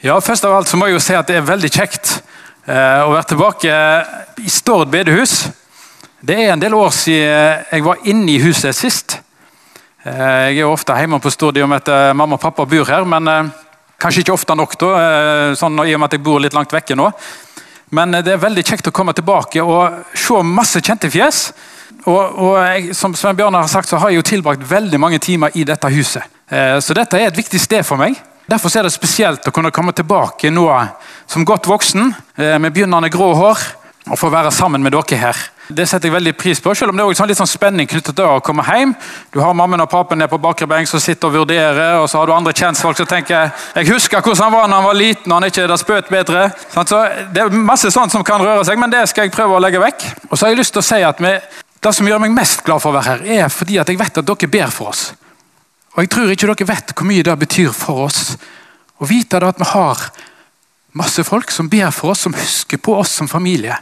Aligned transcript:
Ja, 0.00 0.16
Først 0.20 0.44
av 0.48 0.54
alt 0.56 0.68
så 0.70 0.78
må 0.80 0.88
jeg 0.88 0.96
jo 0.96 1.02
si 1.04 1.16
at 1.16 1.28
det 1.28 1.36
er 1.36 1.44
veldig 1.44 1.68
kjekt 1.72 2.12
eh, 2.64 3.00
å 3.04 3.10
være 3.12 3.26
tilbake 3.34 3.72
i 4.40 4.52
Stord 4.52 4.88
bedehus. 4.92 5.42
Det 6.24 6.36
er 6.40 6.54
en 6.54 6.62
del 6.62 6.72
år 6.76 6.88
siden 6.94 7.66
jeg 7.68 7.84
var 7.84 8.00
inne 8.08 8.32
i 8.32 8.38
huset 8.40 8.76
sist. 8.76 9.18
Eh, 10.04 10.14
jeg 10.14 10.54
er 10.54 10.62
jo 10.62 10.72
ofte 10.72 10.96
hjemme 10.96 11.20
på 11.20 11.32
Stord 11.32 11.60
i 11.60 11.64
og 11.64 11.68
med 11.68 11.82
at 11.84 11.92
eh, 11.92 12.14
mamma 12.16 12.38
og 12.38 12.42
pappa 12.46 12.64
bor 12.64 12.88
her, 12.88 13.04
men 13.04 13.28
eh, 13.28 13.50
kanskje 14.00 14.24
ikke 14.24 14.38
ofte 14.38 14.56
nok 14.56 14.78
da, 14.80 14.94
eh, 15.02 15.50
sånn 15.60 15.76
i 15.84 15.92
og 15.92 16.00
med 16.00 16.08
at 16.08 16.16
jeg 16.16 16.24
bor 16.30 16.40
litt 16.40 16.56
langt 16.56 16.72
vekke 16.72 16.96
nå. 16.96 17.10
Men 17.92 18.16
eh, 18.16 18.24
det 18.24 18.38
er 18.38 18.42
veldig 18.46 18.64
kjekt 18.72 18.88
å 18.88 18.94
komme 18.96 19.12
tilbake 19.16 19.60
og 19.60 20.00
se 20.16 20.40
masse 20.48 20.80
kjente 20.80 21.12
fjes. 21.12 21.42
Og, 22.08 22.40
og 22.40 22.56
jeg, 22.64 22.94
som 22.96 23.12
Svein 23.12 23.36
Bjørnar 23.36 23.66
har 23.66 23.68
sagt, 23.68 23.92
så 23.92 24.00
har 24.00 24.08
jeg 24.14 24.22
jo 24.22 24.28
tilbrakt 24.32 24.64
veldig 24.64 24.96
mange 25.02 25.20
timer 25.20 25.52
i 25.60 25.68
dette 25.68 25.92
huset. 25.92 26.24
Eh, 26.48 26.78
Så 26.80 26.96
dette 26.96 27.20
er 27.20 27.28
et 27.28 27.36
viktig 27.44 27.60
sted 27.60 27.84
for 27.84 28.00
meg. 28.00 28.16
Derfor 28.50 28.72
er 28.74 28.82
det 28.82 28.90
spesielt 28.90 29.46
å 29.46 29.52
kunne 29.54 29.70
komme 29.70 29.92
tilbake 29.94 30.50
nå 30.50 30.66
som 31.30 31.44
godt 31.46 31.68
voksen 31.70 32.08
eh, 32.34 32.56
med 32.58 32.74
begynnende 32.74 33.10
grå 33.12 33.28
hår 33.38 33.62
og 34.10 34.18
få 34.18 34.30
være 34.32 34.50
sammen 34.50 34.82
med 34.82 34.90
dere 34.96 35.18
her. 35.20 35.42
Det 35.70 35.84
setter 35.86 36.08
jeg 36.08 36.14
veldig 36.16 36.32
pris 36.34 36.58
på, 36.58 36.72
selv 36.74 36.90
om 36.90 36.98
det 36.98 37.04
er 37.04 37.18
sånn 37.20 37.28
litt 37.30 37.38
sånn 37.38 37.46
spenning 37.46 37.86
knyttet 37.86 38.16
til 38.18 38.26
å 38.26 38.40
komme 38.42 38.64
hjem. 38.66 38.96
Du 39.30 39.38
har 39.38 39.54
mammen 39.54 39.84
og 39.84 39.90
pappen 39.92 40.18
nede 40.18 40.32
på 40.32 40.40
bakre 40.42 40.66
benk 40.66 40.90
som 40.90 40.98
sitter 40.98 41.30
og 41.30 41.44
vurderer, 41.44 42.00
og 42.00 42.08
så 42.10 42.18
har 42.18 42.26
du 42.26 42.34
andre 42.34 42.56
kjentfolk 42.56 42.98
som 42.98 43.06
tenker 43.06 43.52
jeg 43.76 43.90
husker 43.92 44.18
hvordan 44.18 44.48
han 44.48 44.56
var 44.56 44.66
da 44.66 44.80
han 44.80 44.88
var 44.88 44.98
liten 44.98 45.30
og 45.30 45.38
han 45.38 45.46
ikke 45.46 45.68
da 45.70 45.78
spøt 45.78 46.10
bedre. 46.10 46.48
Så 46.74 47.04
Det 47.30 47.44
er 47.44 47.54
masse 47.54 47.94
sånt 47.94 48.10
som 48.10 48.26
kan 48.26 48.42
røre 48.42 48.66
seg, 48.66 48.82
men 48.82 48.90
det 48.90 49.06
skal 49.12 49.28
jeg 49.28 49.36
prøve 49.36 49.60
å 49.60 49.62
legge 49.62 49.78
vekk. 49.78 50.08
Og 50.26 50.34
så 50.34 50.48
har 50.48 50.56
jeg 50.56 50.64
lyst 50.64 50.74
til 50.74 50.82
å 50.82 50.88
si 50.90 51.02
at 51.06 51.22
vi, 51.22 51.36
Det 51.80 51.94
som 51.96 52.04
gjør 52.04 52.18
meg 52.20 52.34
mest 52.34 52.64
glad 52.66 52.82
for 52.82 52.90
å 52.90 52.98
være 52.98 53.14
her, 53.14 53.44
er 53.44 53.48
fordi 53.48 53.78
at 53.78 53.88
jeg 53.88 53.96
vet 53.96 54.18
at 54.18 54.26
dere 54.26 54.50
ber 54.50 54.74
for 54.74 54.90
oss. 54.90 55.12
Og 55.94 56.04
jeg 56.04 56.10
tror 56.12 56.30
ikke 56.30 56.50
dere 56.50 56.68
vet 56.70 56.92
hvor 56.94 57.08
mye 57.08 57.26
det 57.26 57.38
betyr 57.40 57.72
for 57.74 58.06
oss 58.06 58.34
å 59.00 59.08
vite 59.08 59.40
at 59.42 59.58
vi 59.58 59.68
har 59.72 60.04
masse 60.98 61.24
folk 61.24 61.50
som 61.50 61.68
ber 61.70 61.90
for 61.94 62.12
oss, 62.12 62.26
som 62.26 62.34
husker 62.34 62.78
på 62.82 62.96
oss 62.98 63.14
som 63.18 63.28
familie 63.30 63.76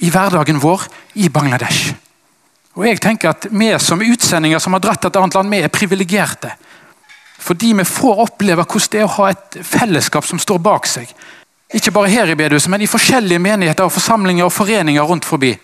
i 0.00 0.10
hverdagen 0.10 0.60
vår 0.62 0.86
i 1.20 1.28
Bangladesh. 1.28 1.92
Og 2.78 2.86
jeg 2.86 3.00
tenker 3.02 3.32
at 3.32 3.46
Vi 3.50 3.68
som 3.78 4.00
utsendinger 4.00 4.58
som 4.58 4.72
har 4.72 4.80
dratt 4.80 5.00
til 5.00 5.10
et 5.10 5.16
annet 5.16 5.34
land, 5.34 5.50
vi 5.50 5.60
er 5.60 5.68
privilegerte. 5.68 6.54
Fordi 7.38 7.72
vi 7.72 7.84
får 7.84 8.22
oppleve 8.24 8.64
hvordan 8.64 8.90
det 8.92 9.00
er 9.00 9.04
å 9.04 9.16
ha 9.18 9.30
et 9.30 9.58
fellesskap 9.62 10.24
som 10.24 10.38
står 10.38 10.58
bak 10.58 10.86
seg. 10.86 11.08
Ikke 11.74 11.92
bare 11.92 12.10
her 12.10 12.28
i 12.28 12.34
bedehuset, 12.34 12.70
men 12.70 12.82
i 12.82 12.90
forskjellige 12.90 13.38
menigheter, 13.38 13.84
og 13.84 13.92
forsamlinger 13.92 14.44
og 14.44 14.52
foreninger 14.52 15.02
rundt 15.02 15.24
forbi. 15.24 15.54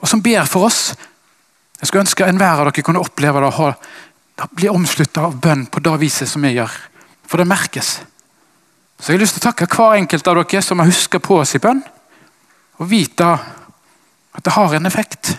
Og 0.00 0.08
som 0.08 0.22
ber 0.22 0.44
for 0.44 0.66
oss. 0.66 0.94
Jeg 1.80 1.88
skulle 1.88 2.04
ønske 2.06 2.26
enhver 2.26 2.60
av 2.60 2.70
dere 2.70 2.82
kunne 2.84 3.02
oppleve 3.02 3.40
det. 3.40 3.48
å 3.48 3.56
ha 3.56 3.72
da 4.36 4.48
blir 4.52 4.74
omslutta 4.74 5.24
av 5.26 5.38
bønn 5.40 5.64
på 5.72 5.80
det 5.80 5.96
viset 6.02 6.28
som 6.28 6.44
vi 6.44 6.52
gjør. 6.56 6.72
For 7.26 7.40
det 7.40 7.48
merkes. 7.48 7.96
Så 9.00 9.12
jeg 9.12 9.18
har 9.18 9.24
lyst 9.24 9.38
til 9.38 9.44
å 9.44 9.48
takke 9.48 9.68
hver 9.72 9.96
enkelt 9.96 10.28
av 10.28 10.38
dere 10.42 10.62
som 10.64 10.80
har 10.80 10.88
huska 10.88 11.20
på 11.20 11.40
oss 11.40 11.56
i 11.56 11.62
bønn. 11.62 11.80
Og 12.80 12.90
vite 12.90 13.26
at 14.36 14.44
det 14.44 14.52
har 14.52 14.76
en 14.76 14.88
effekt. 14.88 15.32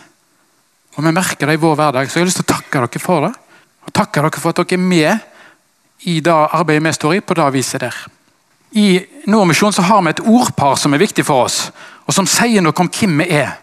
Og 0.97 1.05
vi 1.05 1.13
merker 1.13 1.45
det 1.45 1.57
i 1.57 1.61
vår 1.61 1.77
hverdag. 1.77 2.09
Så 2.09 2.17
jeg 2.17 2.25
har 2.25 2.31
lyst 2.31 2.41
til 2.41 2.47
å 2.47 2.53
takke 2.55 2.81
dere 2.83 3.01
for 3.01 3.27
det. 3.27 3.33
Og 3.85 3.93
takke 3.93 4.23
dere 4.25 4.41
for 4.41 4.53
at 4.53 4.61
dere 4.63 4.79
er 4.79 4.87
med 4.89 6.07
i 6.09 6.19
det 6.21 6.33
arbeidet 6.33 6.85
vi 6.85 6.93
står 6.97 7.17
i, 7.17 7.21
på 7.25 7.37
det 7.37 7.47
viset 7.53 7.85
der. 7.85 7.97
I 8.77 8.87
Nordmisjon 9.29 9.73
så 9.73 9.85
har 9.85 10.01
vi 10.03 10.11
et 10.11 10.25
ordpar 10.25 10.75
som 10.77 10.93
er 10.93 11.01
viktig 11.01 11.23
for 11.25 11.47
oss, 11.47 11.69
og 12.05 12.13
som 12.13 12.27
sier 12.29 12.61
noe 12.61 12.75
om 12.75 12.89
hvem 12.91 13.21
vi 13.23 13.29
er. 13.39 13.55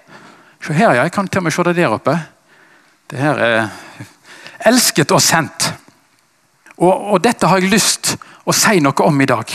Se 0.65 0.73
her, 0.73 0.95
ja. 0.97 1.05
Jeg 1.05 1.13
kan 1.13 1.29
til 1.29 1.43
og 1.43 1.47
med 1.47 1.55
se 1.55 1.67
det 1.69 1.77
der 1.77 1.93
oppe. 1.93 2.17
Det 3.11 3.21
her 3.21 3.43
er 3.45 3.69
elsket 4.67 5.13
og 5.13 5.23
sendt. 5.23 5.71
Og, 6.77 7.13
og, 7.13 7.19
Dette 7.23 7.47
har 7.47 7.63
jeg 7.63 7.71
lyst 7.73 8.15
å 8.45 8.53
si 8.53 8.81
noe 8.83 9.07
om 9.07 9.21
i 9.21 9.29
dag. 9.29 9.51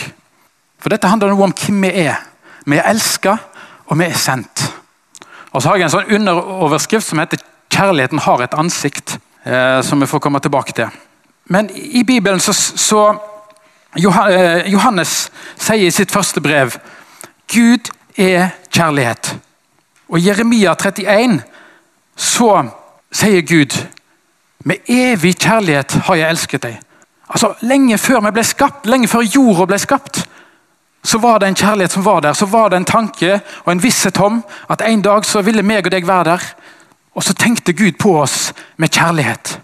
For 0.79 0.93
Dette 0.93 1.09
handler 1.11 1.33
noe 1.33 1.49
om 1.49 1.55
hvem 1.55 1.81
vi 1.83 1.91
er. 2.05 2.21
Vi 2.65 2.77
er 2.77 2.87
elsket, 2.91 3.47
og 3.89 3.99
vi 3.99 4.07
er 4.07 4.17
sendt. 4.17 4.67
Og 5.51 5.61
så 5.61 5.71
har 5.71 5.79
jeg 5.79 5.89
en 5.89 5.95
sånn 5.97 6.13
underoverskrift 6.19 7.07
som 7.09 7.19
heter 7.19 7.39
'Kjærligheten 7.69 8.19
har 8.19 8.41
et 8.41 8.53
ansikt', 8.53 9.17
eh, 9.45 9.81
som 9.81 9.99
vi 9.99 10.07
får 10.07 10.19
komme 10.19 10.39
tilbake 10.39 10.73
til. 10.73 10.89
Men 11.45 11.69
i 11.73 12.03
Bibelen 12.03 12.39
så, 12.39 12.53
så 12.53 13.17
Johannes 13.95 15.31
sier 15.57 15.87
i 15.87 15.91
sitt 15.91 16.11
første 16.11 16.41
brev 16.41 16.77
Gud 17.47 17.89
er 18.17 18.49
kjærlighet. 18.69 19.35
Og 20.09 20.19
I 20.19 20.27
Jeremia 20.27 20.73
31 20.73 21.41
så 22.15 22.69
sier 23.11 23.41
Gud 23.41 23.73
med 24.65 24.75
evig 24.87 25.35
kjærlighet 25.39 25.91
har 25.91 26.15
jeg 26.15 26.29
elsket 26.29 26.63
deg. 26.63 26.79
Altså, 27.29 27.53
Lenge 27.61 27.97
før 27.97 28.19
vi 28.25 28.31
ble 28.31 28.43
skapt, 28.43 28.85
lenge 28.89 29.07
før 29.07 29.27
jorda 29.35 29.65
ble 29.69 29.79
skapt, 29.79 30.23
så 31.03 31.17
var 31.17 31.39
det 31.39 31.47
en 31.47 31.55
kjærlighet 31.55 31.91
som 31.91 32.05
var 32.05 32.19
der. 32.21 32.33
Så 32.33 32.45
var 32.45 32.69
det 32.69 32.77
en 32.77 32.85
tanke 32.85 33.39
og 33.65 33.71
en 33.71 33.83
visshet 33.83 34.19
om 34.19 34.43
at 34.69 34.81
en 34.81 35.01
dag 35.01 35.25
så 35.25 35.41
ville 35.41 35.63
meg 35.63 35.85
og 35.85 35.91
deg 35.91 36.07
være 36.07 36.23
der. 36.23 36.47
Og 37.15 37.23
så 37.23 37.33
tenkte 37.33 37.73
Gud 37.73 37.91
på 37.99 38.17
oss 38.21 38.53
med 38.77 38.91
kjærlighet. 38.91 39.59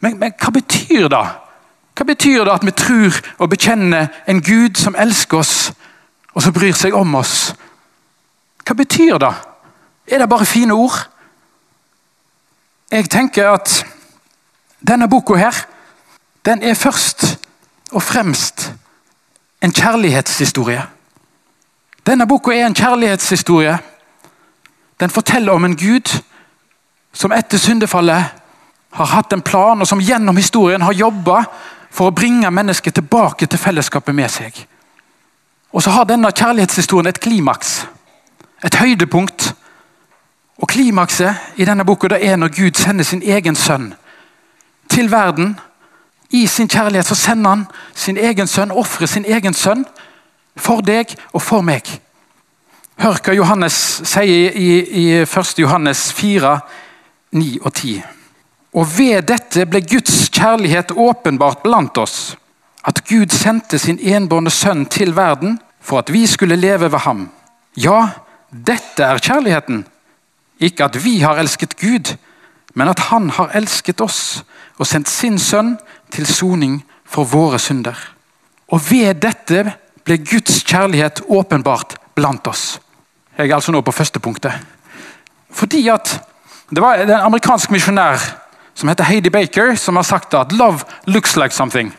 Men, 0.00 0.18
men 0.18 0.32
hva 0.38 0.50
betyr 0.54 1.08
det? 1.08 1.24
Hva 1.94 2.04
betyr 2.06 2.44
det 2.44 2.54
at 2.54 2.66
vi 2.66 2.70
tror 2.70 3.18
og 3.38 3.50
bekjenner 3.50 4.06
en 4.28 4.42
Gud 4.42 4.78
som 4.78 4.96
elsker 4.98 5.38
oss, 5.38 5.72
og 6.34 6.42
som 6.42 6.54
bryr 6.54 6.74
seg 6.74 6.94
om 6.94 7.14
oss? 7.14 7.54
Hva 8.66 8.74
betyr 8.74 9.18
det? 9.22 9.34
Er 10.06 10.18
det 10.18 10.28
bare 10.28 10.46
fine 10.46 10.74
ord? 10.74 10.96
Jeg 12.92 13.10
tenker 13.10 13.48
at 13.48 13.84
denne 14.88 15.08
boka 15.08 15.34
her, 15.34 15.66
den 16.44 16.62
er 16.62 16.74
først 16.74 17.38
og 17.92 18.02
fremst 18.02 18.72
en 19.62 19.72
kjærlighetshistorie. 19.72 20.82
Denne 22.06 22.26
boka 22.26 22.50
er 22.52 22.66
en 22.66 22.74
kjærlighetshistorie. 22.74 23.78
Den 25.00 25.10
forteller 25.10 25.52
om 25.52 25.64
en 25.64 25.76
Gud 25.76 26.22
som 27.12 27.32
etter 27.32 27.58
syndefallet 27.58 28.24
har 28.94 29.06
hatt 29.06 29.32
en 29.32 29.42
plan, 29.42 29.80
og 29.80 29.86
som 29.86 30.00
gjennom 30.00 30.36
historien 30.36 30.82
har 30.82 30.92
jobba 30.92 31.44
for 31.90 32.10
å 32.10 32.14
bringe 32.14 32.50
mennesket 32.50 32.94
tilbake 32.94 33.46
til 33.46 33.58
fellesskapet 33.58 34.14
med 34.14 34.30
seg. 34.30 34.54
Og 35.72 35.82
så 35.82 35.90
har 35.90 36.04
denne 36.04 36.30
kjærlighetshistorien 36.30 37.06
et 37.06 37.20
klimaks, 37.20 37.86
et 38.64 38.74
høydepunkt. 38.74 39.54
Og 40.58 40.68
Klimakset 40.68 41.34
i 41.56 41.64
denne 41.64 41.84
boka 41.84 42.14
er 42.14 42.36
når 42.36 42.48
Gud 42.54 42.78
sender 42.78 43.04
sin 43.04 43.22
egen 43.22 43.56
sønn 43.56 43.94
til 44.90 45.10
verden. 45.10 45.58
I 46.30 46.46
sin 46.46 46.68
kjærlighet 46.68 47.06
så 47.06 47.14
sender 47.14 47.50
han 47.50 47.66
sin 47.94 48.16
egen 48.16 48.46
sønn, 48.46 48.72
ofrer 48.72 49.06
sin 49.06 49.24
egen 49.24 49.54
sønn 49.54 49.84
for 50.56 50.82
deg 50.82 51.14
og 51.32 51.42
for 51.42 51.62
meg. 51.62 51.86
Hør 52.98 53.18
hva 53.22 53.34
Johannes 53.34 53.76
sier 54.06 54.54
i, 54.54 54.70
i 54.86 55.04
1. 55.22 55.58
Johannes 55.58 56.12
4, 56.14 56.58
9 57.34 57.58
og 57.62 57.72
10. 57.72 58.02
Og 58.74 58.86
ved 58.98 59.26
dette 59.30 59.66
ble 59.70 59.82
Guds 59.86 60.28
kjærlighet 60.34 60.94
åpenbart 60.94 61.62
blant 61.62 61.98
oss. 61.98 62.36
At 62.84 63.04
Gud 63.08 63.32
sendte 63.34 63.78
sin 63.78 63.98
enbårne 63.98 64.50
sønn 64.50 64.86
til 64.86 65.14
verden 65.16 65.58
for 65.80 66.02
at 66.02 66.12
vi 66.12 66.26
skulle 66.26 66.56
leve 66.56 66.90
ved 66.92 67.02
ham. 67.06 67.28
Ja, 67.76 68.08
dette 68.50 69.02
er 69.04 69.22
kjærligheten. 69.22 69.84
Ikke 70.60 70.86
at 70.86 70.98
vi 71.04 71.18
har 71.20 71.38
elsket 71.38 71.76
Gud, 71.80 72.14
men 72.74 72.88
at 72.88 72.98
Han 73.10 73.30
har 73.30 73.50
elsket 73.54 74.00
oss 74.00 74.44
og 74.78 74.86
sendt 74.86 75.08
sin 75.08 75.38
sønn 75.38 75.76
til 76.12 76.26
soning 76.26 76.80
for 77.04 77.24
våre 77.24 77.58
synder. 77.58 77.96
Og 78.68 78.80
ved 78.90 79.20
dette 79.22 79.64
ble 80.04 80.18
Guds 80.18 80.62
kjærlighet 80.66 81.22
åpenbart 81.28 81.96
blant 82.14 82.46
oss. 82.46 82.80
Jeg 83.38 83.50
er 83.50 83.54
altså 83.56 83.72
nå 83.72 83.80
på 83.80 83.92
første 83.92 84.20
punktet. 84.20 84.52
Fordi 85.50 85.88
at 85.88 86.20
Det 86.70 86.80
var 86.82 86.94
en 86.94 87.10
amerikansk 87.10 87.70
misjonær 87.70 88.18
som 88.74 88.88
heter 88.88 89.04
Heidi 89.04 89.30
Baker, 89.30 89.74
som 89.74 89.96
har 89.96 90.02
sagt 90.02 90.34
at 90.34 90.52
'love 90.52 90.80
looks 91.06 91.36
like 91.36 91.54
something'. 91.54 91.92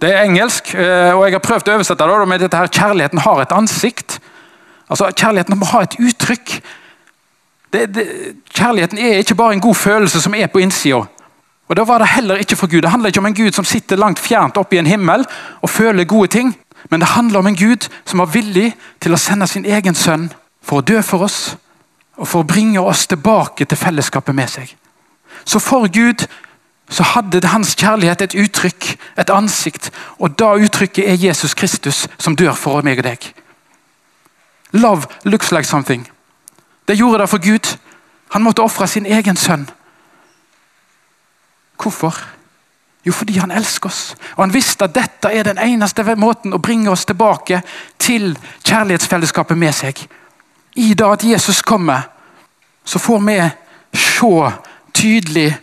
Det 0.00 0.14
er 0.14 0.22
engelsk, 0.22 0.74
og 0.74 1.24
jeg 1.24 1.32
har 1.32 1.38
prøvd 1.38 1.68
å 1.68 1.72
oversette 1.72 2.04
det 2.04 2.28
med 2.28 2.38
dette 2.38 2.56
her 2.56 2.66
'kjærligheten 2.66 3.18
har 3.18 3.40
et 3.40 3.52
ansikt'. 3.52 4.18
Altså, 4.90 5.10
Kjærligheten 5.16 5.58
må 5.58 5.66
ha 5.66 5.80
et 5.80 5.96
uttrykk. 5.98 6.62
Det, 7.72 7.94
det, 7.94 8.06
kjærligheten 8.54 8.98
er 8.98 9.18
ikke 9.18 9.34
bare 9.34 9.52
en 9.52 9.60
god 9.60 9.74
følelse 9.74 10.20
som 10.20 10.34
er 10.34 10.46
på 10.46 10.58
innsida. 10.58 11.04
Og 11.68 11.76
Da 11.76 11.82
var 11.84 11.98
det 11.98 12.08
heller 12.08 12.36
ikke 12.36 12.56
for 12.56 12.66
Gud. 12.66 12.82
Det 12.82 12.90
handler 12.90 13.06
ikke 13.08 13.20
om 13.20 13.26
en 13.26 13.34
Gud 13.34 13.52
som 13.52 13.64
sitter 13.64 13.96
langt 13.96 14.18
fjernt 14.18 14.56
oppe 14.56 14.76
i 14.76 14.78
en 14.78 14.86
himmel 14.86 15.26
og 15.62 15.70
føler 15.70 16.04
gode 16.04 16.28
ting. 16.28 16.56
Men 16.90 17.00
det 17.00 17.08
handler 17.08 17.38
om 17.38 17.46
en 17.46 17.56
Gud 17.56 17.88
som 18.04 18.18
var 18.18 18.26
villig 18.26 18.76
til 19.00 19.12
å 19.12 19.16
sende 19.16 19.46
sin 19.46 19.64
egen 19.64 19.94
sønn 19.94 20.30
for 20.62 20.78
å 20.78 20.86
dø 20.86 21.02
for 21.02 21.26
oss 21.26 21.56
og 22.16 22.28
for 22.28 22.40
å 22.40 22.48
bringe 22.48 22.80
oss 22.80 23.06
tilbake 23.06 23.64
til 23.64 23.78
fellesskapet 23.78 24.34
med 24.34 24.48
seg. 24.50 24.76
Så 25.44 25.58
for 25.58 25.88
Gud 25.88 26.26
så 26.90 27.02
hadde 27.02 27.46
hans 27.46 27.74
kjærlighet 27.74 28.22
et 28.22 28.34
uttrykk, 28.34 28.98
et 29.18 29.30
ansikt. 29.30 29.90
Og 30.18 30.38
da 30.38 30.54
uttrykket 30.54 31.08
er 31.08 31.18
Jesus 31.18 31.54
Kristus 31.54 32.06
som 32.18 32.36
dør 32.36 32.54
for 32.54 32.82
meg 32.86 33.02
og 33.02 33.04
deg. 33.04 33.32
Love 34.72 35.06
looks 35.24 35.52
like 35.52 35.66
something. 35.66 36.06
Det 36.88 36.96
gjorde 36.96 37.18
det 37.18 37.28
for 37.28 37.42
Gud. 37.42 37.76
Han 38.30 38.42
måtte 38.42 38.62
ofre 38.62 38.86
sin 38.86 39.06
egen 39.06 39.36
sønn. 39.36 39.68
Hvorfor? 41.76 42.14
Jo, 43.06 43.12
fordi 43.12 43.38
han 43.38 43.50
elsker 43.54 43.86
oss. 43.86 44.16
Og 44.34 44.42
han 44.44 44.54
visste 44.54 44.84
at 44.88 44.94
dette 44.96 45.30
er 45.30 45.46
den 45.46 45.60
eneste 45.62 46.02
måten 46.18 46.56
å 46.56 46.58
bringe 46.58 46.90
oss 46.90 47.04
tilbake 47.06 47.60
til 48.02 48.32
kjærlighetsfellesskapet 48.66 49.58
med 49.58 49.74
seg. 49.74 50.00
I 50.76 50.94
det 50.94 51.06
at 51.06 51.24
Jesus 51.24 51.62
kommer, 51.62 52.08
så 52.84 52.98
får 52.98 53.22
vi 53.28 53.36
se 53.96 54.50
tydelig 54.96 55.56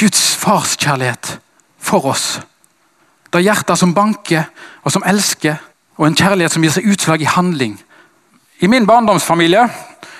Guds 0.00 0.34
farskjærlighet 0.40 1.36
for 1.78 2.10
oss. 2.10 2.40
Det 3.30 3.38
er 3.38 3.52
hjerter 3.52 3.78
som 3.78 3.94
banker, 3.94 4.48
og 4.82 4.92
som 4.92 5.06
elsker, 5.06 5.60
og 5.96 6.08
en 6.08 6.16
kjærlighet 6.18 6.52
som 6.56 6.64
gir 6.64 6.74
seg 6.74 6.88
utslag 6.90 7.22
i 7.22 7.30
handling. 7.30 7.76
I 8.60 8.66
min 8.66 8.86
barndomsfamilie 8.86 9.68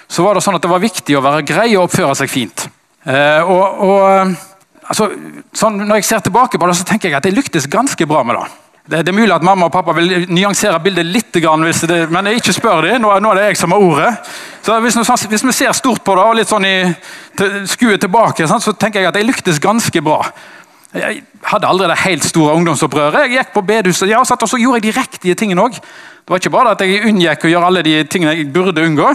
så 0.08 0.22
var 0.22 0.36
det 0.36 0.44
sånn 0.44 0.54
at 0.58 0.62
det 0.62 0.70
var 0.70 0.82
viktig 0.82 1.16
å 1.19 1.25
være 1.25 1.43
grei 1.48 1.72
og 1.75 1.88
oppføre 1.88 2.14
seg 2.19 2.31
fint. 2.31 2.69
Eh, 3.02 3.43
og, 3.43 3.82
og 3.82 4.50
altså, 4.90 5.10
sånn, 5.56 5.78
Når 5.87 6.00
jeg 6.00 6.08
ser 6.08 6.26
tilbake 6.26 6.58
på 6.58 6.69
det, 6.69 6.76
så 6.78 6.88
tenker 6.88 7.10
jeg 7.10 7.19
at 7.19 7.28
jeg 7.28 7.37
lyktes 7.37 7.70
ganske 7.70 8.06
bra 8.10 8.25
med 8.26 8.38
det. 8.38 8.48
Det, 8.90 9.02
det 9.06 9.12
er 9.12 9.19
mulig 9.20 9.34
at 9.34 9.44
mamma 9.46 9.69
og 9.69 9.72
pappa 9.72 9.94
vil 9.94 10.25
nyansere 10.32 10.81
bildet 10.82 11.06
litt, 11.06 11.34
det, 11.37 11.98
men 12.10 12.26
jeg 12.26 12.40
ikke 12.40 12.54
spør 12.56 12.87
dem. 12.88 13.02
Nå, 13.04 13.12
nå, 13.22 13.32
er 13.32 13.38
det 13.38 13.48
jeg 13.50 13.60
som 13.60 13.75
har 13.75 13.84
ordet. 13.84 14.08
Så 14.66 14.78
hvis, 14.82 14.96
hvis, 15.31 15.44
vi 15.46 15.52
ser 15.54 15.76
stort 15.78 16.02
på 16.04 16.16
det 16.16 16.25
og 16.25 16.38
litt 16.38 16.50
sånn 16.50 16.66
i, 16.66 16.78
til, 17.38 17.60
skuer 17.70 18.00
tilbake, 18.02 18.48
sånn, 18.50 18.62
så 18.62 18.75
tenker 18.75 19.04
jeg 19.04 19.12
at 19.12 19.20
jeg 19.20 19.28
lyktes 19.28 19.62
ganske 19.62 20.02
bra. 20.02 20.25
Jeg 20.90 21.20
hadde 21.46 21.69
aldri 21.70 21.86
det 21.86 22.00
helt 22.02 22.26
store 22.26 22.56
ungdomsopprøret. 22.58 23.28
Jeg 23.28 23.36
gikk 23.36 23.52
på 23.54 23.62
bedehuset 23.69 24.10
ja, 24.10 24.25
og 24.25 24.26
så 24.26 24.58
gjorde 24.58 24.81
jeg 24.81 24.88
de 24.88 24.96
riktige 24.98 25.38
tingene 25.38 25.69
òg. 25.69 25.78
Det 25.78 26.32
var 26.32 26.43
ikke 26.43 26.56
bare 26.56 26.75
at 26.75 26.82
jeg 26.82 27.04
unngikk 27.12 27.46
å 27.46 27.52
gjøre 27.52 27.70
alle 27.70 27.86
de 27.86 27.94
tingene 28.10 28.34
jeg 28.34 28.50
burde 28.50 28.82
unngå, 28.86 29.14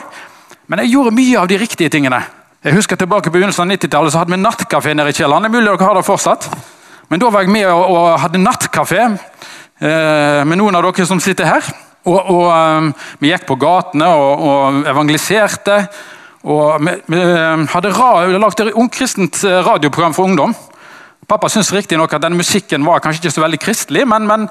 men 0.71 0.81
jeg 0.81 0.95
gjorde 0.95 1.17
mye 1.19 1.41
av 1.41 1.51
de 1.51 1.59
riktige 1.59 1.91
tingene. 1.91 2.21
Jeg 2.65 2.73
husker 2.73 2.97
tilbake 2.97 3.29
på 3.29 3.35
begynnelsen 3.35 3.61
av 3.61 3.75
90-tallet 3.75 4.09
så 4.09 4.23
hadde 4.23 4.33
vi 4.33 4.37
nattkafé 4.41 4.95
nede 4.97 5.11
i 5.11 5.13
kjelleren. 5.13 5.43
Det 5.45 5.51
er 5.51 5.53
mulig 5.53 5.67
dere 5.69 5.85
har 5.85 5.99
det 5.99 6.07
fortsatt. 6.07 6.47
Men 7.13 7.21
da 7.21 7.27
var 7.29 7.43
jeg 7.45 7.51
med 7.53 7.67
og, 7.69 8.07
hadde 8.23 8.41
nattkafé 8.41 9.03
eh, 9.05 10.39
med 10.49 10.57
noen 10.57 10.73
av 10.73 10.87
dere 10.87 11.05
som 11.05 11.21
sitter 11.21 11.45
her. 11.45 11.69
Og, 12.09 12.17
og 12.17 12.47
um, 12.49 12.87
Vi 13.21 13.29
gikk 13.29 13.45
på 13.45 13.59
gatene 13.61 14.07
og, 14.17 14.41
og 14.49 14.89
evangeliserte. 14.89 15.77
Og 16.41 16.81
vi, 16.81 16.95
vi 17.13 17.21
eh, 17.21 17.67
hadde 17.75 17.93
ra, 17.99 18.09
lagd 18.33 18.65
et 18.65 18.73
ungkristent 18.73 19.43
eh, 19.45 19.61
radioprogram 19.69 20.17
for 20.17 20.25
ungdom. 20.25 20.57
Pappa 21.29 21.53
syntes 21.53 21.69
riktignok 21.69 22.17
at 22.17 22.25
den 22.25 22.41
musikken 22.41 22.89
var 22.89 23.05
kanskje 23.05 23.27
ikke 23.27 23.37
så 23.37 23.45
veldig 23.45 23.61
kristelig, 23.61 24.09
men, 24.09 24.25
men 24.25 24.49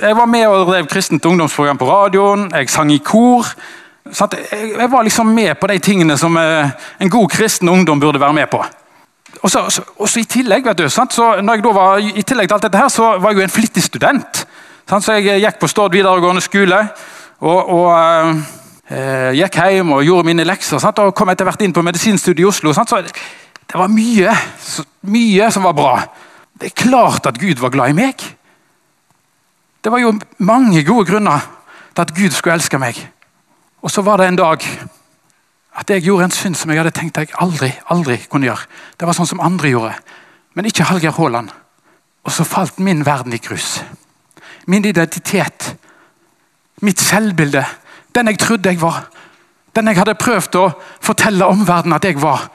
jeg 0.00 0.16
var 0.16 0.32
med 0.32 0.48
og 0.48 0.70
drev 0.72 0.88
kristent 0.88 1.28
ungdomsprogram 1.28 1.76
på 1.76 1.92
radioen. 1.92 2.48
Jeg 2.56 2.72
sang 2.72 2.88
i 2.88 3.02
kor. 3.04 3.52
Jeg 4.04 4.90
var 4.90 5.02
liksom 5.02 5.26
med 5.26 5.54
på 5.56 5.66
de 5.66 5.78
tingene 5.78 6.16
som 6.20 6.36
eh, 6.36 6.70
en 7.00 7.10
god 7.10 7.30
kristen 7.30 7.68
ungdom 7.68 8.00
burde 8.00 8.20
være 8.20 8.32
med 8.36 8.50
på. 8.52 8.64
Og 9.42 9.50
så, 9.50 10.18
I 10.20 10.24
tillegg 10.24 10.64
vet 10.64 10.78
du, 10.78 10.88
så 10.88 11.04
var, 11.72 11.98
i 11.98 12.22
tillegg 12.22 12.48
til 12.48 12.54
alt 12.54 12.62
dette 12.62 12.78
her, 12.78 12.88
så 12.88 13.14
var 13.18 13.32
jeg 13.32 13.38
jo 13.38 13.44
en 13.44 13.54
flittig 13.54 13.82
student. 13.82 14.44
Så 14.84 15.12
Jeg 15.16 15.28
eh, 15.28 15.40
gikk 15.40 15.58
på 15.60 15.68
Stord 15.68 15.92
videregående 15.92 16.42
skole 16.44 16.82
og, 17.40 17.70
og 17.72 17.88
eh, 17.96 18.42
eh, 18.92 19.30
gikk 19.40 19.56
hjem 19.56 19.94
og 19.96 20.04
gjorde 20.04 20.28
mine 20.28 20.44
lekser. 20.44 20.78
Sant? 20.78 21.00
og 21.00 21.14
Kom 21.16 21.32
etter 21.32 21.48
hvert 21.48 21.64
inn 21.64 21.72
på 21.72 21.82
medisinstudiet 21.82 22.44
i 22.44 22.48
Oslo. 22.48 22.74
Sant? 22.76 22.92
Så 22.92 23.00
Det 23.00 23.80
var 23.80 23.88
mye, 23.88 24.36
mye 25.08 25.50
som 25.50 25.64
var 25.64 25.72
bra. 25.72 25.96
Det 26.60 26.70
er 26.70 26.82
klart 26.84 27.26
at 27.26 27.40
Gud 27.40 27.60
var 27.60 27.72
glad 27.72 27.90
i 27.90 27.96
meg. 27.96 28.20
Det 29.84 29.92
var 29.92 30.00
jo 30.00 30.14
mange 30.38 30.84
gode 30.84 31.08
grunner 31.08 31.40
til 31.94 32.02
at 32.02 32.14
Gud 32.14 32.30
skulle 32.30 32.60
elske 32.60 32.78
meg. 32.78 33.00
Og 33.84 33.90
så 33.92 34.02
var 34.02 34.16
det 34.16 34.28
en 34.28 34.38
dag 34.40 34.64
at 35.74 35.90
jeg 35.90 36.04
gjorde 36.06 36.24
en 36.24 36.32
synd 36.32 36.56
som 36.56 36.70
jeg 36.70 36.80
hadde 36.80 36.94
tenkt 36.96 37.18
jeg 37.20 37.34
aldri 37.42 37.68
aldri 37.92 38.16
kunne 38.30 38.48
gjøre. 38.48 38.64
Det 38.96 39.06
var 39.06 39.16
sånn 39.16 39.28
som 39.28 39.42
andre 39.44 39.74
gjorde, 39.74 39.92
men 40.56 40.68
ikke 40.70 40.86
Hallgeir 40.88 41.16
Haaland. 41.18 41.50
Og 42.24 42.32
så 42.32 42.46
falt 42.48 42.78
min 42.80 43.04
verden 43.04 43.34
i 43.36 43.42
grus. 43.42 43.82
Min 44.66 44.84
identitet, 44.88 45.74
mitt 46.80 47.00
selvbilde, 47.00 47.64
den 48.14 48.30
jeg 48.32 48.38
trodde 48.40 48.70
jeg 48.72 48.80
var. 48.80 49.04
Den 49.76 49.90
jeg 49.90 49.98
hadde 49.98 50.16
prøvd 50.16 50.56
å 50.56 50.68
fortelle 51.02 51.50
omverdenen 51.50 51.98
at 51.98 52.06
jeg 52.08 52.22
var. 52.22 52.46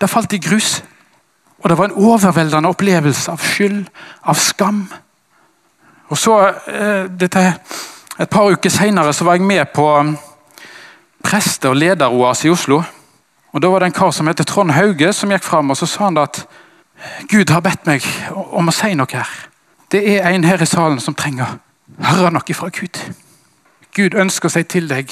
Det 0.00 0.10
falt 0.10 0.36
i 0.36 0.38
grus. 0.38 0.82
Og 1.58 1.68
det 1.68 1.78
var 1.78 1.90
en 1.90 1.98
overveldende 1.98 2.70
opplevelse 2.70 3.32
av 3.32 3.42
skyld, 3.42 3.88
av 4.22 4.38
skam. 4.38 4.84
Og 6.08 6.18
så 6.18 6.36
eh, 6.46 7.08
dette 7.10 7.42
et 8.20 8.28
par 8.28 8.50
uker 8.52 8.70
senere 8.70 9.14
var 9.24 9.34
jeg 9.34 9.42
med 9.42 9.64
på 9.74 9.98
um, 9.98 10.18
preste- 11.24 11.68
og 11.68 11.76
lederoas 11.76 12.44
i 12.44 12.50
Oslo. 12.50 12.82
Og 13.52 13.62
Da 13.62 13.68
var 13.68 13.78
det 13.78 13.86
en 13.86 13.92
kar 13.92 14.10
som 14.10 14.26
heter 14.26 14.44
Trond 14.44 14.70
Hauge 14.70 15.12
som 15.12 15.30
gikk 15.30 15.42
fram 15.42 15.70
og 15.70 15.76
så 15.76 15.86
sa 15.86 16.04
han 16.04 16.18
at 16.18 16.46
Gud 17.28 17.50
har 17.50 17.60
bedt 17.60 17.86
meg 17.86 18.04
om 18.52 18.68
å 18.68 18.72
si 18.72 18.94
noe 18.94 19.08
her. 19.12 19.30
Det 19.90 20.04
er 20.18 20.28
en 20.28 20.44
her 20.44 20.62
i 20.62 20.66
salen 20.66 21.00
som 21.00 21.14
trenger 21.14 21.56
høre 21.98 22.30
noe 22.30 22.54
fra 22.54 22.68
Gud. 22.68 23.00
Gud 23.96 24.14
ønsker 24.14 24.48
seg 24.48 24.68
til 24.68 24.88
deg. 24.88 25.08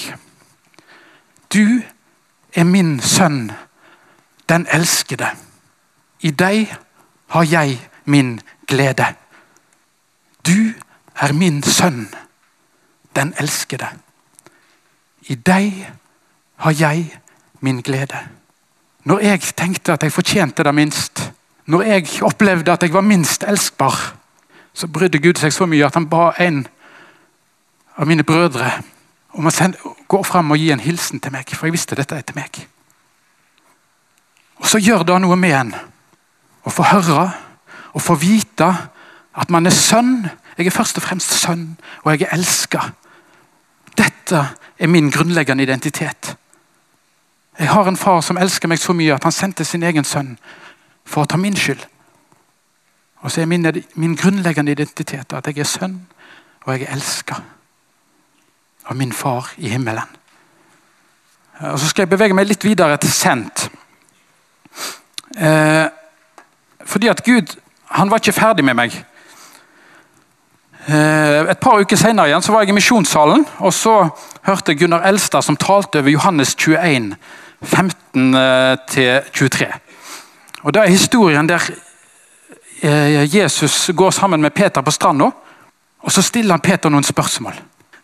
Du 1.52 1.80
er 2.54 2.64
min 2.64 3.00
sønn, 3.00 3.52
den 4.48 4.66
elskede. 4.72 5.32
I 6.20 6.30
deg 6.30 6.76
har 7.28 7.44
jeg 7.44 7.78
min 8.04 8.40
glede. 8.68 9.14
Du 10.46 10.74
er 11.16 11.32
min 11.32 11.62
sønn 11.62 12.08
den 13.18 13.34
elskede. 13.38 13.88
I 15.28 15.34
deg 15.34 15.88
har 16.64 16.74
jeg 16.78 17.18
min 17.60 17.82
glede. 17.82 18.18
Når 19.04 19.18
jeg 19.24 19.40
tenkte 19.56 19.92
at 19.92 20.02
jeg 20.02 20.12
fortjente 20.12 20.64
det 20.64 20.74
minst, 20.74 21.32
når 21.66 21.82
jeg 21.82 22.22
opplevde 22.22 22.72
at 22.72 22.82
jeg 22.82 22.92
var 22.92 23.00
minst 23.00 23.44
elskbar, 23.44 24.14
så 24.72 24.86
brydde 24.86 25.18
Gud 25.18 25.40
seg 25.40 25.52
så 25.52 25.66
mye 25.66 25.86
at 25.86 25.94
han 25.98 26.06
ba 26.08 26.30
en 26.38 26.66
av 27.98 28.06
mine 28.06 28.24
brødre 28.24 28.70
om 29.34 29.46
å 29.46 29.52
sende, 29.52 29.78
gå 30.08 30.20
fram 30.24 30.54
og 30.54 30.60
gi 30.60 30.70
en 30.72 30.82
hilsen 30.82 31.20
til 31.20 31.34
meg, 31.34 31.50
for 31.50 31.66
jeg 31.66 31.74
visste 31.74 31.98
dette 31.98 32.16
er 32.16 32.26
til 32.26 32.38
meg. 32.38 32.60
Og 34.58 34.66
Så 34.66 34.78
gjør 34.78 35.04
det 35.06 35.20
noe 35.22 35.36
med 35.36 35.54
en 35.54 35.74
å 36.66 36.70
få 36.70 36.86
høre 36.90 37.26
og 37.94 38.02
få 38.02 38.16
vite 38.18 38.68
at 39.38 39.50
man 39.50 39.66
er 39.66 39.74
sønn. 39.74 40.28
Jeg 40.58 40.66
er 40.66 40.74
først 40.74 40.98
og 40.98 41.04
fremst 41.06 41.34
sønn, 41.42 41.76
og 42.02 42.12
jeg 42.12 42.26
er 42.26 42.34
elska. 42.36 42.90
Dette 43.98 44.42
er 44.78 44.86
min 44.86 45.10
grunnleggende 45.10 45.62
identitet. 45.62 46.36
Jeg 47.58 47.68
har 47.68 47.88
en 47.88 47.96
far 47.96 48.20
som 48.22 48.38
elsker 48.38 48.70
meg 48.70 48.78
så 48.78 48.94
mye 48.94 49.14
at 49.14 49.24
han 49.26 49.34
sendte 49.34 49.64
sin 49.66 49.82
egen 49.82 50.06
sønn 50.06 50.36
for 51.06 51.24
å 51.24 51.30
ta 51.30 51.38
min 51.40 51.56
skyld. 51.58 51.82
Og 53.26 53.32
så 53.32 53.42
er 53.42 53.50
min, 53.50 53.66
min 53.94 54.14
grunnleggende 54.16 54.72
identitet 54.72 55.32
at 55.34 55.46
jeg 55.46 55.58
er 55.58 55.66
sønn, 55.66 55.98
og 56.64 56.74
jeg 56.74 56.86
er 56.86 56.94
elska 56.94 57.40
av 58.88 58.96
min 58.96 59.12
far 59.12 59.50
i 59.56 59.68
himmelen. 59.68 60.16
Og 61.60 61.78
Så 61.80 61.88
skal 61.88 62.02
jeg 62.02 62.10
bevege 62.14 62.34
meg 62.34 62.46
litt 62.46 62.64
videre 62.64 62.96
til 62.96 63.10
sendt. 63.12 63.68
Eh, 65.36 65.86
fordi 66.86 67.08
at 67.08 67.24
Gud 67.24 67.56
han 67.90 68.10
var 68.10 68.20
ikke 68.20 68.32
ferdig 68.32 68.64
med 68.64 68.76
meg. 68.78 68.94
Eh, 70.88 71.50
et 71.50 71.60
par 71.60 71.82
uker 71.82 71.98
senere 72.00 72.30
igjen 72.30 72.40
så 72.40 72.54
var 72.54 72.62
jeg 72.64 72.72
i 72.72 72.78
misjonssalen 72.78 73.42
og 73.60 73.72
så 73.76 74.08
hørte 74.46 74.72
Gunnar 74.72 75.04
Elstad 75.04 75.44
som 75.44 75.58
talte 75.60 76.00
over 76.00 76.14
Johannes 76.14 76.54
21, 76.56 77.10
15-23. 77.60 79.66
Eh, 79.66 79.74
og 80.62 80.72
Det 80.72 80.80
er 80.80 80.88
historien 80.88 81.48
der 81.48 81.60
eh, 82.80 83.36
Jesus 83.36 83.90
går 83.94 84.10
sammen 84.16 84.40
med 84.40 84.54
Peter 84.56 84.80
på 84.80 84.90
stranda. 84.90 85.28
Og 86.00 86.12
så 86.12 86.22
stiller 86.22 86.56
han 86.56 86.64
Peter 86.64 86.88
noen 86.88 87.04
spørsmål. 87.04 87.52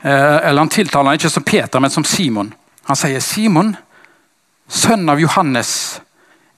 Eller 0.04 0.58
Han 0.58 0.68
tiltaler 0.68 1.08
han 1.08 1.14
ikke 1.14 1.30
som 1.30 1.42
Peter, 1.42 1.80
men 1.80 1.90
som 1.90 2.04
Simon. 2.04 2.54
Han 2.84 2.96
sier, 2.96 3.20
'Simon, 3.20 3.76
sønn 4.68 5.08
av 5.08 5.20
Johannes, 5.20 6.00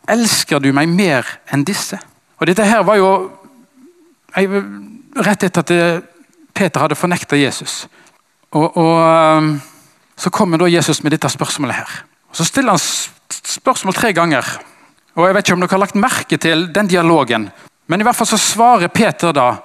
elsker 0.09 0.59
du 0.59 0.73
meg 0.73 0.89
mer 0.89 1.27
enn 1.53 1.65
disse?' 1.65 1.99
Og 2.41 2.47
Dette 2.47 2.65
her 2.65 2.83
var 2.83 2.97
jo 2.97 3.31
rett 5.17 5.43
etter 5.43 5.61
at 5.61 5.71
Peter 6.57 6.81
hadde 6.81 6.97
fornekta 6.99 7.37
Jesus. 7.37 7.85
Og, 8.51 8.77
og, 8.77 9.39
um, 9.39 9.57
Så 10.17 10.31
kommer 10.31 10.57
da 10.57 10.65
Jesus 10.65 11.03
med 11.03 11.13
dette 11.13 11.29
spørsmålet 11.29 11.77
her. 11.77 11.91
Og 12.31 12.37
Så 12.37 12.45
stiller 12.45 12.73
han 12.73 12.81
spørsmål 13.31 13.95
tre 13.95 14.13
ganger. 14.13 14.45
Og 15.15 15.27
Jeg 15.27 15.35
vet 15.35 15.47
ikke 15.47 15.53
om 15.55 15.61
dere 15.61 15.71
har 15.71 15.79
lagt 15.79 15.95
merke 15.95 16.37
til 16.37 16.73
den 16.73 16.87
dialogen, 16.87 17.51
men 17.87 18.01
i 18.01 18.03
hvert 18.03 18.17
fall 18.17 18.27
så 18.27 18.37
svarer 18.41 18.89
Peter 18.89 19.33
da 19.33 19.57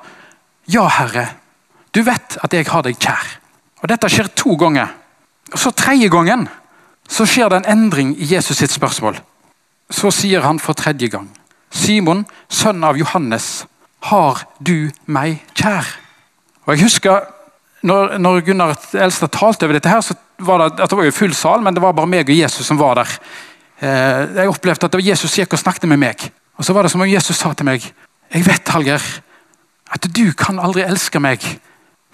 Ja, 0.68 0.88
Herre, 0.88 1.28
du 1.96 2.04
vet 2.04 2.38
at 2.44 2.54
jeg 2.54 2.68
har 2.68 2.84
deg 2.84 3.00
kjær. 3.00 3.28
Og 3.82 3.90
Dette 3.90 4.10
skjer 4.10 4.28
to 4.36 4.56
ganger. 4.56 4.88
Og 5.54 5.60
Så 5.60 5.72
tredje 5.72 6.10
gangen 6.10 6.48
så 7.10 7.26
skjer 7.26 7.50
det 7.50 7.58
en 7.58 7.72
endring 7.72 8.16
i 8.16 8.36
Jesus 8.36 8.58
sitt 8.58 8.72
spørsmål. 8.72 9.20
Så 9.90 10.12
sier 10.12 10.42
han 10.42 10.60
for 10.60 10.74
tredje 10.74 11.08
gang. 11.08 11.28
Simon, 11.72 12.26
sønn 12.50 12.84
av 12.84 12.98
Johannes, 12.98 13.66
har 14.00 14.46
du 14.60 14.92
meg 15.06 15.44
kjær? 15.56 16.01
Og 16.66 16.74
jeg 16.76 16.84
husker 16.86 17.24
når, 17.82 18.18
når 18.22 18.44
Gunnar 18.46 18.76
Elstad 18.94 19.32
talte 19.34 19.66
over 19.66 19.78
dette, 19.78 19.90
her, 19.90 20.02
så 20.06 20.14
var 20.40 20.62
det, 20.62 20.84
at 20.84 20.90
det 20.90 20.98
var 20.98 21.08
jo 21.08 21.16
full 21.16 21.34
sal, 21.34 21.64
men 21.66 21.74
det 21.74 21.82
var 21.82 21.96
bare 21.98 22.10
meg 22.10 22.30
og 22.30 22.38
Jesus 22.38 22.68
som 22.68 22.80
var 22.80 23.00
der. 23.02 23.16
Eh, 23.82 24.36
jeg 24.38 24.52
opplevde 24.52 24.86
at 24.86 24.94
det 24.94 25.02
var 25.02 25.10
Jesus 25.10 25.32
som 25.32 25.42
gikk 25.42 25.56
og 25.58 25.64
snakket 25.64 25.90
med 25.90 26.02
meg. 26.04 26.28
Og 26.58 26.66
så 26.66 26.74
var 26.78 26.86
det 26.86 26.92
som 26.94 27.02
om 27.02 27.10
Jesus 27.10 27.38
sa 27.38 27.54
til 27.54 27.66
meg 27.66 27.86
Jeg 28.32 28.46
vet, 28.46 28.70
Hallgeir, 28.70 29.04
at 29.92 30.06
du 30.16 30.32
kan 30.38 30.60
aldri 30.64 30.86
elske 30.86 31.20
meg 31.20 31.44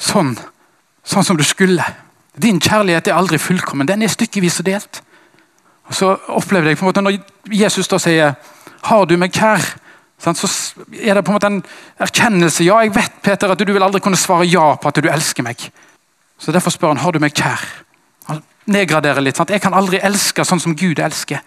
sånn, 0.01 0.31
sånn 1.05 1.25
som 1.27 1.37
du 1.37 1.43
skulle. 1.45 1.83
Din 2.33 2.61
kjærlighet 2.61 3.11
er 3.11 3.17
aldri 3.17 3.37
fullkommen. 3.37 3.85
Den 3.85 4.01
er 4.01 4.09
stykkevis 4.09 4.61
og 4.63 4.65
delt. 4.65 5.01
Og 5.87 5.93
Så 5.95 6.09
opplevde 6.33 6.71
jeg 6.71 6.77
på 6.77 6.85
en 6.85 6.89
måte 6.89 7.01
Når 7.01 7.19
Jesus 7.53 7.87
da 7.87 7.97
sier 7.97 8.35
'Har 8.81 9.05
du 9.05 9.17
meg 9.17 9.31
kjær', 9.31 9.77
så 10.17 10.47
er 11.01 11.13
det 11.13 11.23
på 11.23 11.31
en 11.31 11.35
måte 11.37 11.49
en 11.51 11.63
erkjennelse. 12.01 12.63
Ja, 12.65 12.79
jeg 12.81 12.95
vet 12.95 13.21
Peter, 13.21 13.51
at 13.51 13.59
du 13.59 13.73
vil 13.73 13.83
aldri 13.83 14.01
kunne 14.01 14.17
svare 14.17 14.47
ja 14.49 14.73
på 14.75 14.89
at 14.89 14.97
du 14.97 15.09
elsker 15.09 15.45
meg. 15.45 15.69
Så 16.37 16.51
Derfor 16.51 16.69
spør 16.69 16.87
han 16.87 16.97
'Har 16.97 17.11
du 17.11 17.19
meg 17.19 17.33
kjær'? 17.33 17.83
Han 18.27 18.43
nedgraderer 18.65 19.21
litt. 19.21 19.37
Sant? 19.37 19.49
Jeg 19.49 19.61
kan 19.61 19.73
aldri 19.73 19.99
elske 20.03 20.45
sånn 20.45 20.59
som 20.59 20.75
Gud 20.75 20.99
elsker. 20.99 21.39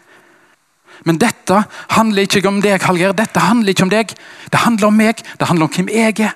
Men 1.04 1.18
dette 1.18 1.64
handler 1.88 2.22
ikke 2.22 2.48
om 2.48 2.60
deg, 2.60 2.82
Hallgeir. 2.82 3.12
Dette 3.12 3.40
handler 3.40 3.68
ikke 3.68 3.82
om 3.82 3.90
deg. 3.90 4.14
Det 4.52 4.60
handler 4.60 4.86
om 4.86 4.96
meg. 4.96 5.22
Det 5.38 5.48
handler 5.48 5.64
om 5.64 5.70
hvem 5.70 5.88
jeg 5.88 6.20
er. 6.20 6.34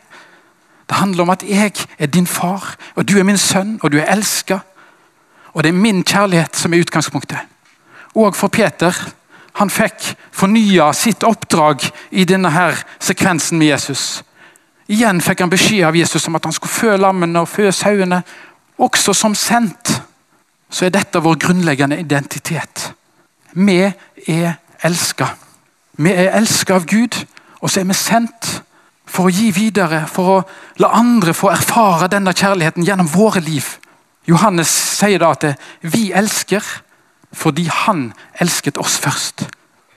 Det 0.88 0.96
handler 0.96 1.22
om 1.22 1.30
at 1.30 1.42
jeg 1.42 1.72
er 1.98 2.06
din 2.06 2.26
far, 2.26 2.76
og 2.94 3.08
du 3.08 3.18
er 3.18 3.22
min 3.24 3.38
sønn, 3.38 3.78
og 3.82 3.92
du 3.92 3.98
er 3.98 4.12
elska. 4.12 4.58
Og 5.54 5.62
det 5.62 5.68
er 5.68 5.78
min 5.78 6.04
kjærlighet 6.04 6.56
som 6.56 6.74
er 6.74 6.80
utgangspunktet. 6.80 7.38
Og 8.14 8.36
for 8.36 8.48
Peter. 8.48 8.92
Han 9.54 9.70
fikk 9.70 10.14
fornya 10.34 10.92
sitt 10.92 11.22
oppdrag 11.24 11.84
i 12.10 12.24
denne 12.26 12.50
her 12.50 12.80
sekvensen 12.98 13.58
med 13.58 13.70
Jesus. 13.74 14.24
Igjen 14.90 15.20
fikk 15.24 15.40
han 15.40 15.52
beskjed 15.52 15.86
av 15.88 15.96
Jesus 15.96 16.26
om 16.28 16.36
at 16.36 16.44
han 16.44 16.52
skulle 16.52 16.74
fø 16.74 16.96
lammene 17.00 17.44
og 17.44 17.48
fø 17.48 17.70
sauene. 17.72 18.22
Også 18.82 19.14
som 19.14 19.34
sendt 19.38 19.94
så 20.74 20.88
er 20.88 20.94
dette 20.94 21.22
vår 21.22 21.38
grunnleggende 21.38 22.00
identitet. 22.02 22.90
Vi 23.54 23.78
er 24.26 24.56
elska. 24.82 25.28
Vi 26.02 26.10
er 26.10 26.34
elska 26.34 26.74
av 26.74 26.86
Gud, 26.90 27.20
og 27.62 27.70
så 27.70 27.80
er 27.80 27.86
vi 27.88 27.94
sendt 27.94 28.50
for 29.06 29.28
å 29.28 29.32
gi 29.32 29.52
videre, 29.54 30.02
for 30.10 30.30
å 30.32 30.42
la 30.82 30.90
andre 30.98 31.34
få 31.36 31.52
erfare 31.52 32.10
denne 32.10 32.34
kjærligheten 32.34 32.84
gjennom 32.84 33.10
våre 33.12 33.40
liv. 33.44 33.76
Johannes 34.26 34.72
sier 34.98 35.22
da 35.22 35.30
at 35.36 35.46
vi 35.84 36.08
elsker 36.16 36.64
fordi 37.34 37.68
han 37.70 38.12
elsket 38.40 38.78
oss 38.78 38.98
først. 38.98 39.46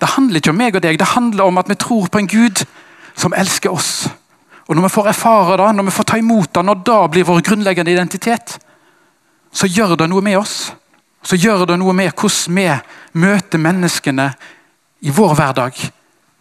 Det 0.01 0.09
handler 0.13 0.41
ikke 0.41 0.53
om 0.53 0.59
meg 0.59 0.75
og 0.75 0.83
deg, 0.83 0.99
det 0.99 1.13
handler 1.15 1.49
om 1.49 1.57
at 1.57 1.69
vi 1.69 1.75
tror 1.79 2.09
på 2.11 2.21
en 2.21 2.29
Gud 2.29 2.63
som 3.17 3.33
elsker 3.33 3.73
oss. 3.73 4.09
Og 4.67 4.75
Når 4.75 4.83
vi 4.83 4.89
får 4.89 5.07
erfare 5.07 5.57
det, 5.57 5.75
når 5.75 5.83
vi 5.83 5.91
får 5.91 6.03
ta 6.03 6.17
imot 6.17 6.53
det, 6.55 6.65
når 6.65 6.73
det 6.85 7.11
blir 7.11 7.23
vår 7.23 7.41
grunnleggende 7.41 7.91
identitet, 7.91 8.59
så 9.51 9.67
gjør 9.67 9.95
det 9.95 10.09
noe 10.09 10.21
med 10.21 10.37
oss. 10.37 10.73
Så 11.23 11.35
gjør 11.35 11.65
det 11.65 11.79
noe 11.79 11.93
med 11.93 12.11
hvordan 12.11 12.55
vi 12.55 12.67
møter 13.19 13.57
menneskene 13.57 14.33
i 15.01 15.09
vår 15.09 15.35
hverdag. 15.35 15.79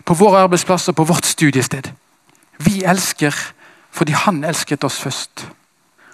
På 0.04 0.14
vår 0.14 0.36
arbeidsplass 0.36 0.88
og 0.88 0.96
på 0.96 1.04
vårt 1.04 1.24
studiested. 1.24 1.88
Vi 2.58 2.82
elsker 2.84 3.34
fordi 3.90 4.12
han 4.12 4.44
elsket 4.44 4.84
oss 4.84 4.98
først. 5.00 5.46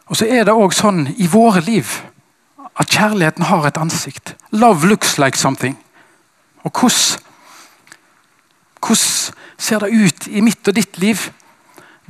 Og 0.06 0.16
så 0.16 0.28
er 0.28 0.44
det 0.44 0.54
òg 0.54 0.74
sånn 0.76 1.06
i 1.16 1.26
våre 1.26 1.60
liv 1.64 1.88
at 2.80 2.88
kjærligheten 2.88 3.44
har 3.44 3.66
et 3.66 3.76
ansikt. 3.76 4.36
Love 4.50 4.88
looks 4.88 5.18
like 5.18 5.38
something. 5.38 5.78
Og 6.64 6.70
hvordan, 6.70 7.20
hvordan 8.80 9.34
ser 9.58 9.78
det 9.78 10.04
ut 10.04 10.26
i 10.26 10.40
mitt 10.40 10.68
og 10.68 10.76
ditt 10.76 10.98
liv 10.98 11.16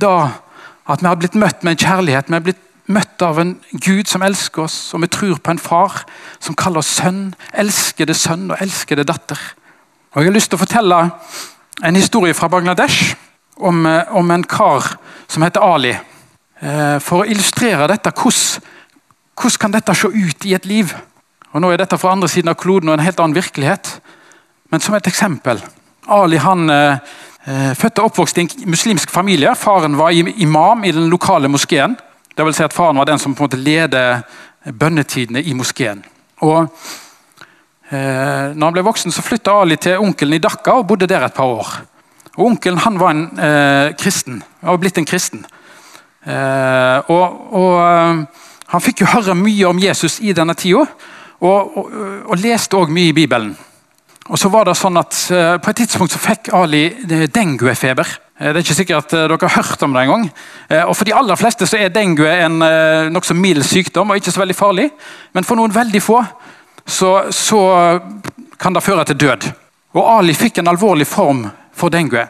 da 0.01 0.29
at 0.89 1.01
vi 1.01 1.07
har 1.07 1.15
blitt 1.15 1.35
møtt 1.35 1.63
med 1.63 1.75
en 1.75 1.83
kjærlighet? 1.87 2.29
Vi 2.29 2.33
har 2.33 2.45
blitt 2.45 2.63
møtt 2.91 3.21
av 3.23 3.39
en 3.39 3.55
Gud 3.71 4.09
som 4.11 4.23
elsker 4.25 4.65
oss, 4.65 4.93
og 4.93 5.03
vi 5.03 5.11
tror 5.11 5.39
på 5.39 5.53
en 5.53 5.61
far 5.61 6.03
som 6.39 6.55
kaller 6.55 6.83
oss 6.83 6.95
sønn. 6.99 7.33
Elskede 7.53 8.15
sønn 8.17 8.51
og 8.51 8.57
elskede 8.61 9.07
datter. 9.07 9.39
Og 10.13 10.21
Jeg 10.21 10.29
har 10.29 10.35
lyst 10.35 10.51
til 10.51 10.59
å 10.59 10.65
fortelle 10.65 10.99
en 11.83 11.95
historie 11.95 12.33
fra 12.33 12.47
Bangladesh 12.47 13.15
om, 13.57 13.85
eh, 13.85 14.03
om 14.11 14.31
en 14.31 14.43
kar 14.43 14.97
som 15.27 15.43
heter 15.43 15.61
Ali. 15.61 15.97
Eh, 16.61 16.99
for 16.99 17.23
å 17.23 17.27
illustrere 17.27 17.87
dette, 17.87 18.11
hvordan, 18.11 18.61
hvordan 19.35 19.59
kan 19.59 19.73
dette 19.73 19.95
se 19.95 20.07
ut 20.07 20.45
i 20.45 20.53
et 20.53 20.65
liv? 20.65 20.93
Og 21.53 21.61
Nå 21.61 21.71
er 21.71 21.83
dette 21.83 21.97
fra 21.97 22.11
andre 22.13 22.29
siden 22.29 22.49
av 22.49 22.57
kloden 22.57 22.89
og 22.89 22.97
en 22.97 23.05
helt 23.05 23.19
annen 23.19 23.37
virkelighet. 23.37 23.99
Men 24.71 24.81
som 24.81 24.95
et 24.95 25.07
eksempel. 25.07 25.61
Ali 26.09 26.37
han 26.37 26.69
eh, 26.69 26.97
eh 27.47 27.73
født 27.75 27.99
og 27.99 28.05
oppvokst 28.05 28.37
i 28.37 28.41
en 28.41 28.49
muslimsk 28.65 29.09
familie. 29.09 29.55
Faren 29.55 29.97
var 29.97 30.11
imam 30.11 30.83
i 30.83 30.91
den 30.91 31.09
lokale 31.09 31.47
moskeen. 31.47 31.95
Det 32.37 32.45
vil 32.45 32.53
si 32.53 32.63
at 32.63 32.73
Faren 32.73 32.97
var 32.97 33.05
den 33.05 33.19
som 33.19 33.35
på 33.35 33.43
en 33.43 33.49
måte 33.49 33.63
leder 33.63 34.21
bønnetidene 34.71 35.41
i 35.41 35.53
moskeen. 35.53 36.03
Og 36.41 36.67
eh, 37.91 38.53
når 38.55 38.65
han 38.65 38.73
ble 38.73 38.85
voksen, 38.85 39.11
så 39.11 39.21
flytta 39.21 39.51
Ali 39.61 39.75
til 39.75 39.97
onkelen 39.97 40.33
i 40.33 40.41
Dhaka 40.41 40.79
og 40.79 40.87
bodde 40.87 41.07
der 41.07 41.25
et 41.25 41.33
par 41.33 41.45
år. 41.45 41.73
Og 42.37 42.45
Onkelen 42.45 42.79
han 42.81 42.99
var 42.99 43.11
en 43.13 43.27
eh, 43.37 43.93
kristen, 43.99 44.43
var 44.61 44.77
blitt 44.81 44.97
en 44.97 45.05
kristen. 45.05 45.45
Eh, 46.25 47.11
og, 47.11 47.53
og 47.53 47.75
eh, 47.83 48.23
Han 48.73 48.81
fikk 48.81 49.03
jo 49.03 49.11
høre 49.13 49.35
mye 49.37 49.69
om 49.69 49.79
Jesus 49.79 50.19
i 50.19 50.33
denne 50.33 50.55
tida, 50.57 50.87
og, 51.43 51.77
og, 51.77 51.93
og 52.25 52.41
leste 52.41 52.77
òg 52.79 52.91
mye 52.93 53.11
i 53.11 53.15
Bibelen. 53.15 53.53
Og 54.31 54.39
så 54.39 54.49
var 54.49 54.65
det 54.65 54.77
sånn 54.79 54.95
at 54.95 55.17
eh, 55.35 55.57
På 55.59 55.69
et 55.69 55.81
tidspunkt 55.81 56.13
så 56.13 56.19
fikk 56.21 56.53
Ali 56.55 56.85
eh, 56.87 57.25
denguefeber. 57.27 58.13
Det 58.39 58.49
er 58.49 58.63
ikke 58.63 58.75
sikkert 58.75 59.13
at 59.13 59.29
dere 59.29 59.37
har 59.47 59.61
hørt 59.61 59.83
om 59.85 59.93
det 59.93 60.01
engang. 60.01 60.23
Og 60.89 60.95
For 60.97 61.05
de 61.07 61.13
aller 61.15 61.37
fleste 61.37 61.67
så 61.69 61.77
er 61.77 61.91
dengue 61.93 62.27
en 62.27 62.57
nokså 63.13 63.35
mild 63.37 63.63
sykdom 63.63 64.09
og 64.09 64.19
ikke 64.19 64.33
så 64.33 64.41
veldig 64.41 64.55
farlig. 64.57 64.87
Men 65.37 65.45
for 65.47 65.55
noen 65.55 65.71
veldig 65.71 66.01
få 66.03 66.17
så, 66.83 67.11
så 67.31 67.61
kan 68.59 68.73
det 68.75 68.83
føre 68.83 69.05
til 69.05 69.19
død. 69.21 69.47
Og 69.93 70.09
Ali 70.17 70.33
fikk 70.33 70.59
en 70.59 70.71
alvorlig 70.73 71.07
form 71.07 71.45
for 71.77 71.93
dengue. 71.93 72.25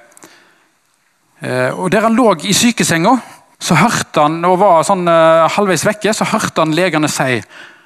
Eh, 1.43 1.79
og 1.79 1.91
Der 1.91 2.01
han 2.01 2.15
lå 2.15 2.35
i 2.43 2.53
sykesenga, 2.53 3.17
så 3.63 3.77
hørte 3.79 4.25
han, 4.25 4.41
og 4.43 4.60
var 4.60 4.84
sånn 4.84 5.08
uh, 5.08 5.48
halvveis 5.55 5.86
vekke, 5.88 6.12
så 6.12 6.27
hørte 6.27 6.65
han 6.65 6.75
legene 6.75 7.08
si 7.12 7.38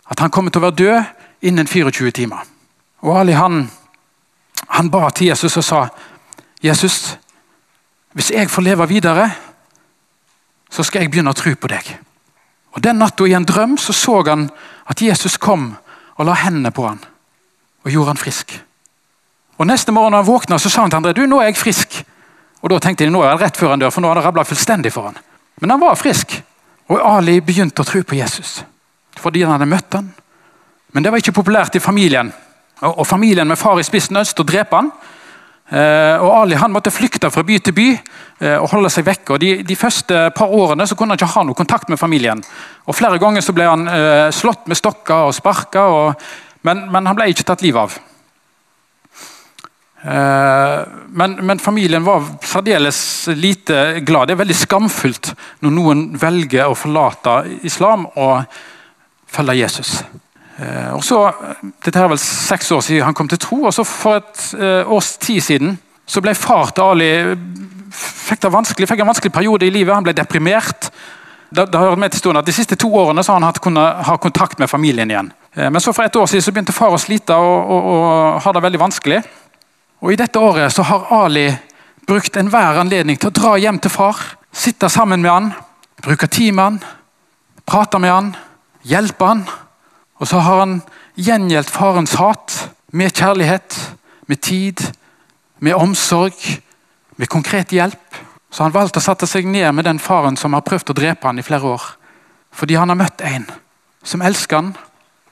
at 0.07 0.23
han 0.23 0.31
kommer 0.33 0.53
til 0.53 0.63
å 0.63 0.67
være 0.67 0.79
død 0.79 1.49
innen 1.49 1.69
24 1.69 2.13
timer. 2.17 2.45
Og 3.05 3.19
Ali 3.19 3.35
han, 3.37 3.67
han 4.73 4.89
ba 4.89 5.11
til 5.13 5.29
Jesus 5.29 5.59
og 5.59 5.65
sa 5.67 5.81
Jesus, 6.65 7.17
hvis 8.17 8.31
jeg 8.33 8.49
får 8.49 8.65
leve 8.65 8.87
videre, 8.89 9.27
så 10.73 10.83
skal 10.83 11.03
jeg 11.03 11.11
begynne 11.13 11.35
å 11.35 11.37
tro 11.37 11.53
på 11.53 11.69
deg. 11.69 11.91
Og 12.73 12.81
Den 12.81 12.97
natta 12.97 13.27
i 13.27 13.35
en 13.37 13.45
drøm 13.45 13.77
så, 13.77 13.93
så 13.93 14.23
han 14.25 14.49
at 14.89 15.01
Jesus 15.01 15.37
kom 15.37 15.75
og 16.17 16.25
la 16.25 16.39
hendene 16.41 16.73
på 16.73 16.87
han 16.87 16.99
og 17.85 17.93
gjorde 17.93 18.15
han 18.15 18.19
frisk. 18.21 18.57
Og 19.57 19.69
Neste 19.69 19.93
morgen 19.93 20.13
når 20.13 20.23
han 20.23 20.31
våkna, 20.31 20.57
så 20.59 20.69
sa 20.69 20.81
han 20.81 20.91
til 20.91 21.03
André 21.03 21.13
du, 21.13 21.25
nå 21.29 21.39
er 21.41 21.51
jeg 21.51 21.61
frisk. 21.61 22.01
Og 22.61 22.73
Da 22.73 22.81
tenkte 22.81 23.05
de 23.05 23.13
nå 23.13 23.21
er 23.21 23.35
han 23.35 23.41
rett 23.41 23.57
før 23.57 23.75
han 23.75 23.81
dør, 23.81 23.93
for 23.93 24.01
nå 24.01 24.09
har 24.09 24.17
det 24.17 24.25
rabla 24.25 24.45
fullstendig 24.45 24.91
for 24.93 25.11
han. 25.11 25.21
Men 25.61 25.73
han 25.73 25.81
var 25.81 25.99
frisk. 25.99 26.37
Og 26.87 27.01
Ali 27.03 27.39
begynte 27.43 27.83
å 27.83 27.87
tro 27.87 28.03
på 28.03 28.19
Jesus 28.19 28.61
fordi 29.17 29.41
han 29.41 29.55
hadde 29.55 29.65
møtt 29.65 29.95
han. 29.97 30.11
Men 30.93 31.01
det 31.01 31.09
var 31.09 31.17
ikke 31.17 31.33
populært 31.39 31.75
i 31.75 31.81
familien. 31.81 32.29
Og, 32.85 33.01
Familien 33.07 33.47
med 33.49 33.57
far 33.57 33.79
i 33.81 33.85
spissen 33.85 34.19
ønsket 34.19 34.43
å 34.43 34.45
drepe 34.45 34.77
han. 34.77 34.91
Eh, 35.67 36.21
og 36.21 36.29
Ali 36.35 36.59
han 36.61 36.71
måtte 36.71 36.93
flykte 36.93 37.31
fra 37.33 37.41
by 37.43 37.57
til 37.59 37.73
by 37.75 37.87
eh, 37.89 38.55
og 38.55 38.69
holde 38.75 38.91
seg 38.93 39.07
vekke. 39.07 39.39
De, 39.41 39.49
de, 39.67 39.75
første 39.75 40.27
par 40.37 40.53
årene 40.53 40.85
så 40.87 40.95
kunne 40.95 41.15
han 41.15 41.19
ikke 41.19 41.31
ha 41.33 41.43
noe 41.47 41.57
kontakt 41.57 41.89
med 41.89 41.99
familien. 41.99 42.43
Og 42.85 42.95
Flere 42.95 43.17
ganger 43.19 43.41
så 43.41 43.57
ble 43.57 43.65
han 43.67 43.89
eh, 43.89 44.29
slått 44.29 44.69
med 44.69 44.79
stokker 44.79 45.31
og 45.31 45.35
sparka, 45.35 45.87
men, 46.69 46.85
men 46.93 47.09
han 47.09 47.17
ble 47.17 47.31
ikke 47.33 47.49
tatt 47.49 47.65
livet 47.65 47.87
av. 47.87 47.97
Eh, 50.01 50.79
men, 51.07 51.45
men, 51.45 51.59
familien 51.59 52.03
var 52.03 52.23
særdeles 52.41 53.27
lite 53.33 53.99
glad. 53.99 54.27
Det 54.27 54.35
er 54.35 54.43
veldig 54.43 54.57
skamfullt 54.57 55.31
når 55.65 55.73
noen 55.73 56.03
velger 56.21 56.69
å 56.69 56.77
forlate 56.77 57.39
islam 57.65 58.05
og 58.13 58.43
følge 59.33 59.57
Jesus. 59.57 59.97
Eh, 60.61 60.93
og 60.93 61.01
så, 61.05 61.23
Dette 61.83 61.97
er 61.97 62.11
vel 62.13 62.21
seks 62.21 62.71
år 62.77 62.85
siden 62.85 63.07
han 63.09 63.17
kom 63.17 63.29
til 63.31 63.41
tro. 63.41 63.63
og 63.65 63.73
så 63.73 63.85
For 63.87 64.21
et 64.21 64.45
eh, 64.59 64.93
års 64.93 65.15
tid 65.17 65.41
siden 65.41 65.77
så 66.07 66.21
ble 66.23 66.35
far 66.37 66.71
til 66.71 66.93
Ali 66.93 67.11
fikk, 67.91 68.43
det 68.43 68.53
vanskelig, 68.53 68.87
fikk 68.87 69.01
en 69.01 69.09
vanskelig 69.09 69.33
periode 69.33 69.65
i 69.65 69.73
livet. 69.73 69.95
Han 69.95 70.05
ble 70.05 70.13
deprimert. 70.15 70.91
Det 71.49 71.73
har 71.73 71.95
med 71.95 72.11
til 72.11 72.37
at 72.37 72.45
De 72.45 72.53
siste 72.53 72.75
to 72.75 72.91
årene 72.93 73.23
så 73.23 73.33
har 73.33 73.41
han 73.41 73.47
hatt 73.47 73.63
kunnet 73.63 74.05
ha 74.05 74.15
kontakt 74.19 74.59
med 74.59 74.69
familien 74.69 75.09
igjen. 75.09 75.31
Men 75.55 75.81
så 75.81 75.93
for 75.95 76.03
et 76.03 76.15
år 76.15 76.27
siden 76.27 76.43
så 76.43 76.51
begynte 76.51 76.75
far 76.75 76.93
å 76.93 76.99
slite 76.99 77.33
og, 77.33 77.71
og, 77.71 77.85
og 77.91 78.41
ha 78.43 78.51
det 78.53 78.63
veldig 78.63 78.81
vanskelig. 78.81 79.21
Og 80.01 80.13
I 80.13 80.19
dette 80.19 80.39
året 80.39 80.73
så 80.73 80.85
har 80.85 81.07
Ali 81.13 81.47
brukt 82.07 82.37
enhver 82.37 82.79
anledning 82.79 83.17
til 83.19 83.31
å 83.31 83.35
dra 83.35 83.55
hjem 83.59 83.79
til 83.81 83.91
far, 83.91 84.19
sitte 84.53 84.89
sammen 84.89 85.23
med 85.23 85.31
han, 85.31 85.49
bruke 86.03 86.29
tid 86.31 86.53
med 86.53 86.63
han, 86.63 86.77
prate 87.67 87.99
med 87.99 88.13
han, 88.13 88.29
hjelpe 88.87 89.25
han. 89.25 89.43
Og 90.17 90.29
så 90.29 90.39
har 90.41 90.63
han 90.63 90.79
gjengjeldt 91.17 91.73
farens 91.73 92.15
hat 92.21 92.55
med 92.95 93.13
kjærlighet, 93.13 93.75
med 94.27 94.41
tid, 94.41 94.81
med 95.59 95.75
omsorg, 95.75 96.37
med 97.17 97.29
konkret 97.29 97.73
hjelp. 97.73 98.21
Så 98.51 98.63
han 98.63 98.73
valgte 98.73 99.01
å 99.01 99.03
sette 99.03 99.27
seg 99.27 99.47
ned 99.49 99.73
med 99.75 99.85
den 99.85 99.99
faren 99.99 100.37
som 100.39 100.55
har 100.55 100.65
prøvd 100.65 100.93
å 100.93 100.97
drepe 100.97 101.27
han 101.27 101.39
i 101.39 101.45
flere 101.45 101.73
år. 101.73 101.83
Fordi 102.55 102.77
han 102.79 102.89
har 102.89 102.99
møtt 102.99 103.21
en 103.25 103.45
som 104.07 104.23
elsker 104.23 104.61
han, 104.61 104.75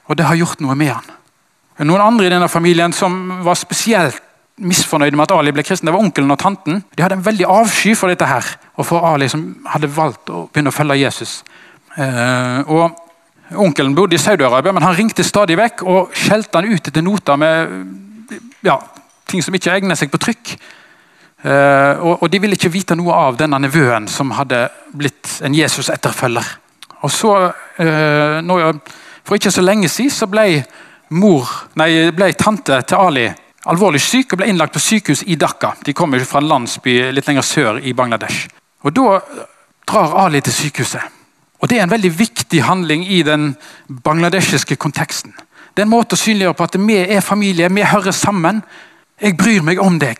og 0.05 0.17
det 0.17 0.27
har 0.27 0.37
gjort 0.37 0.61
noe 0.61 0.75
med 0.77 0.91
han. 0.91 1.11
Noen 1.87 2.03
andre 2.03 2.27
i 2.27 2.31
denne 2.31 2.51
familien 2.51 2.93
som 2.95 3.43
var 3.43 3.57
spesielt 3.59 4.21
misfornøyde 4.57 5.17
med 5.17 5.27
at 5.27 5.35
Ali 5.35 5.51
ble 5.51 5.63
kristen. 5.63 5.89
Det 5.89 5.93
var 5.95 6.03
onkelen 6.03 6.31
og 6.31 6.39
tanten. 6.39 6.83
De 6.95 7.03
hadde 7.03 7.17
en 7.19 7.25
veldig 7.25 7.47
avsky 7.51 7.95
for 7.95 8.11
dette 8.11 8.27
her, 8.29 8.45
og 8.75 8.87
for 8.87 9.07
Ali 9.07 9.27
som 9.31 9.43
hadde 9.73 9.91
valgt 9.91 10.31
å 10.31 10.45
begynne 10.47 10.71
å 10.71 10.75
følge 10.75 11.01
Jesus. 11.01 11.41
Eh, 11.97 12.61
og 12.71 13.01
Onkelen 13.53 13.93
bodde 13.95 14.17
i 14.17 14.19
Saudi-Arabia, 14.19 14.71
men 14.73 14.83
han 14.83 14.95
ringte 14.97 15.23
stadig 15.23 15.53
vekk 15.59 15.83
og 15.85 16.15
skjelte 16.17 16.57
han 16.57 16.71
ut 16.71 16.87
etter 16.89 17.03
noter 17.05 17.37
med 17.37 17.75
ja, 18.65 18.79
ting 19.29 19.43
som 19.45 19.53
ikke 19.53 19.75
egner 19.75 19.97
seg 19.99 20.09
på 20.09 20.17
trykk. 20.17 20.55
Eh, 21.45 22.01
og, 22.01 22.23
og, 22.23 22.25
De 22.33 22.39
ville 22.41 22.57
ikke 22.57 22.73
vite 22.73 22.97
noe 22.97 23.13
av 23.13 23.37
denne 23.37 23.59
nevøen 23.61 24.09
som 24.09 24.33
hadde 24.33 24.63
blitt 24.97 25.37
en 25.45 25.53
Jesus-etterfølger. 25.53 26.47
Og 27.05 27.13
så, 27.13 27.35
eh, 27.77 28.41
nå, 28.41 28.57
For 29.25 29.37
ikke 29.37 29.53
så 29.53 29.61
lenge 29.61 29.89
siden 29.89 30.13
så 30.13 30.27
ble, 30.29 30.63
mor, 31.09 31.49
nei, 31.77 32.09
ble 32.13 32.33
tante 32.33 32.81
til 32.81 32.97
Ali 32.97 33.29
alvorlig 33.71 34.01
syk 34.03 34.33
og 34.33 34.41
ble 34.41 34.49
innlagt 34.51 34.75
på 34.75 34.81
sykehus 34.83 35.23
i 35.25 35.37
Dhaka. 35.39 35.73
De 35.85 35.93
kommer 35.93 36.23
fra 36.27 36.41
en 36.41 36.49
landsby 36.49 36.97
litt 37.15 37.27
lenger 37.27 37.45
sør 37.45 37.81
i 37.81 37.93
Bangladesh. 37.93 38.47
Og 38.85 38.93
Da 38.93 39.19
drar 39.87 40.15
Ali 40.25 40.41
til 40.41 40.53
sykehuset. 40.53 41.01
Og 41.61 41.69
Det 41.69 41.77
er 41.77 41.83
en 41.83 41.91
veldig 41.91 42.19
viktig 42.19 42.63
handling 42.63 43.07
i 43.07 43.23
den 43.23 43.55
bangladeshiske 44.03 44.75
konteksten. 44.75 45.33
Det 45.75 45.81
er 45.81 45.85
en 45.85 45.89
måte 45.89 46.15
å 46.15 46.19
synliggjøre 46.19 46.53
på 46.53 46.63
at 46.63 46.75
vi 46.79 46.97
er 46.97 47.21
familie, 47.21 47.69
vi 47.69 47.81
hører 47.81 48.11
sammen. 48.11 48.63
Jeg 49.21 49.37
bryr 49.37 49.61
meg 49.61 49.79
om 49.79 49.99
deg. 49.99 50.17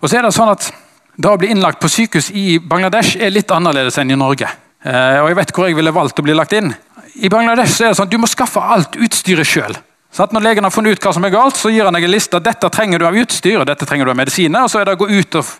Og 0.00 0.08
så 0.08 0.18
er 0.18 0.22
det 0.22 0.34
sånn 0.34 0.52
at 0.52 0.72
Da 1.18 1.32
å 1.34 1.36
bli 1.36 1.48
innlagt 1.50 1.80
på 1.82 1.88
sykehus 1.90 2.30
i 2.30 2.60
Bangladesh 2.62 3.16
er 3.18 3.32
litt 3.34 3.50
annerledes 3.50 3.96
enn 3.98 4.12
i 4.12 4.14
Norge. 4.14 4.46
Eh, 4.84 5.18
og 5.18 5.26
jeg 5.26 5.36
vet 5.36 5.50
hvor 5.50 5.66
jeg 5.66 5.74
ville 5.74 5.90
valgt 5.90 6.20
å 6.20 6.22
bli 6.22 6.32
lagt 6.32 6.52
inn. 6.54 6.70
I 7.18 7.28
Bangladesh 7.28 7.80
er 7.82 7.88
det 7.88 7.96
sånn 7.98 8.06
at 8.06 8.12
du 8.12 8.20
må 8.22 8.28
skaffe 8.30 8.62
alt 8.62 8.94
utstyret 8.94 9.48
sjøl. 9.48 9.74
Sånn 10.18 10.32
når 10.34 10.42
legen 10.42 10.66
har 10.66 10.74
funnet 10.74 10.96
ut 10.96 11.04
hva 11.06 11.12
som 11.14 11.22
er 11.28 11.30
galt, 11.30 11.54
så 11.54 11.70
gir 11.70 11.86
han 11.86 11.94
deg 11.94 12.08
en 12.08 12.10
liste. 12.10 12.40
Dette 12.42 12.66
trenger 12.74 12.98
du 12.98 13.04
av 13.06 13.16
utstyr, 13.20 13.62
dette 13.62 13.86
trenger 13.86 14.08
du 14.08 14.10
av 14.10 14.16
medisiner. 14.18 14.64
og 14.66 14.72
Så 14.72 14.80
er 14.80 14.88
det 14.88 14.96
å 14.96 14.98
gå 14.98 15.06
ut 15.12 15.36
og 15.38 15.52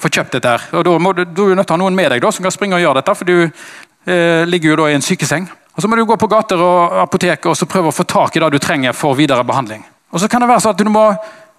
få 0.00 0.08
kjøpt 0.08 0.38
dette. 0.38 0.54
Og 0.78 0.84
Da 0.86 0.94
må 0.96 1.12
du, 1.12 1.26
du 1.26 1.42
er 1.50 1.58
nødt 1.58 1.68
til 1.68 1.74
å 1.74 1.76
ha 1.76 1.82
noen 1.82 1.98
med 1.98 2.08
deg 2.14 2.22
da, 2.24 2.30
som 2.32 2.46
kan 2.46 2.54
springe 2.54 2.78
og 2.78 2.80
gjøre 2.80 3.02
dette, 3.02 3.14
for 3.18 3.28
du 3.28 3.34
eh, 3.44 4.46
ligger 4.48 4.70
jo 4.70 4.78
da 4.80 4.86
i 4.88 4.94
en 4.96 5.04
sykeseng. 5.04 5.44
Og 5.76 5.82
Så 5.84 5.90
må 5.92 5.98
du 5.98 6.06
gå 6.08 6.16
på 6.16 6.30
gater 6.30 6.62
og 6.64 6.96
apotek 7.02 7.50
og 7.50 7.56
så 7.58 7.68
prøve 7.68 7.92
å 7.92 7.96
få 7.98 8.06
tak 8.08 8.36
i 8.36 8.40
det 8.40 8.48
du 8.54 8.58
trenger 8.58 8.96
for 8.96 9.18
videre 9.18 9.44
behandling. 9.44 9.84
Og 10.08 10.22
så 10.22 10.30
kan 10.32 10.40
det 10.40 10.48
være 10.48 10.64
sånn 10.64 10.72
at 10.78 10.80
Du 10.80 10.88
må, 10.88 11.04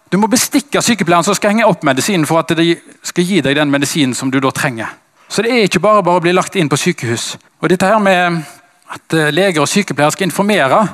du 0.09 0.17
må 0.17 0.27
bestikke 0.27 0.81
sykepleieren 0.81 1.23
som 1.23 1.37
skal 1.37 1.53
henge 1.53 1.69
opp 1.69 1.85
medisinen 1.85 2.25
for 2.25 2.41
at 2.41 2.55
de 2.57 2.79
skal 3.05 3.29
gi 3.29 3.43
deg 3.45 3.61
den 3.61 3.69
medisinen 3.69 4.17
som 4.17 4.33
du 4.33 4.39
da 4.41 4.49
trenger. 4.49 4.89
Så 5.29 5.45
det 5.45 5.53
er 5.53 5.69
ikke 5.69 5.85
bare 5.85 6.01
bare 6.01 6.17
å 6.17 6.25
bli 6.25 6.33
lagt 6.33 6.57
inn 6.57 6.69
på 6.69 6.81
sykehus. 6.81 7.35
Og 7.61 7.69
dette 7.69 7.85
her 7.85 8.01
med 8.01 8.41
at 8.89 9.13
eh, 9.13 9.29
leger 9.29 9.61
og 9.61 9.69
sykepleiere 9.69 10.17
skal 10.17 10.31
informere 10.31 10.87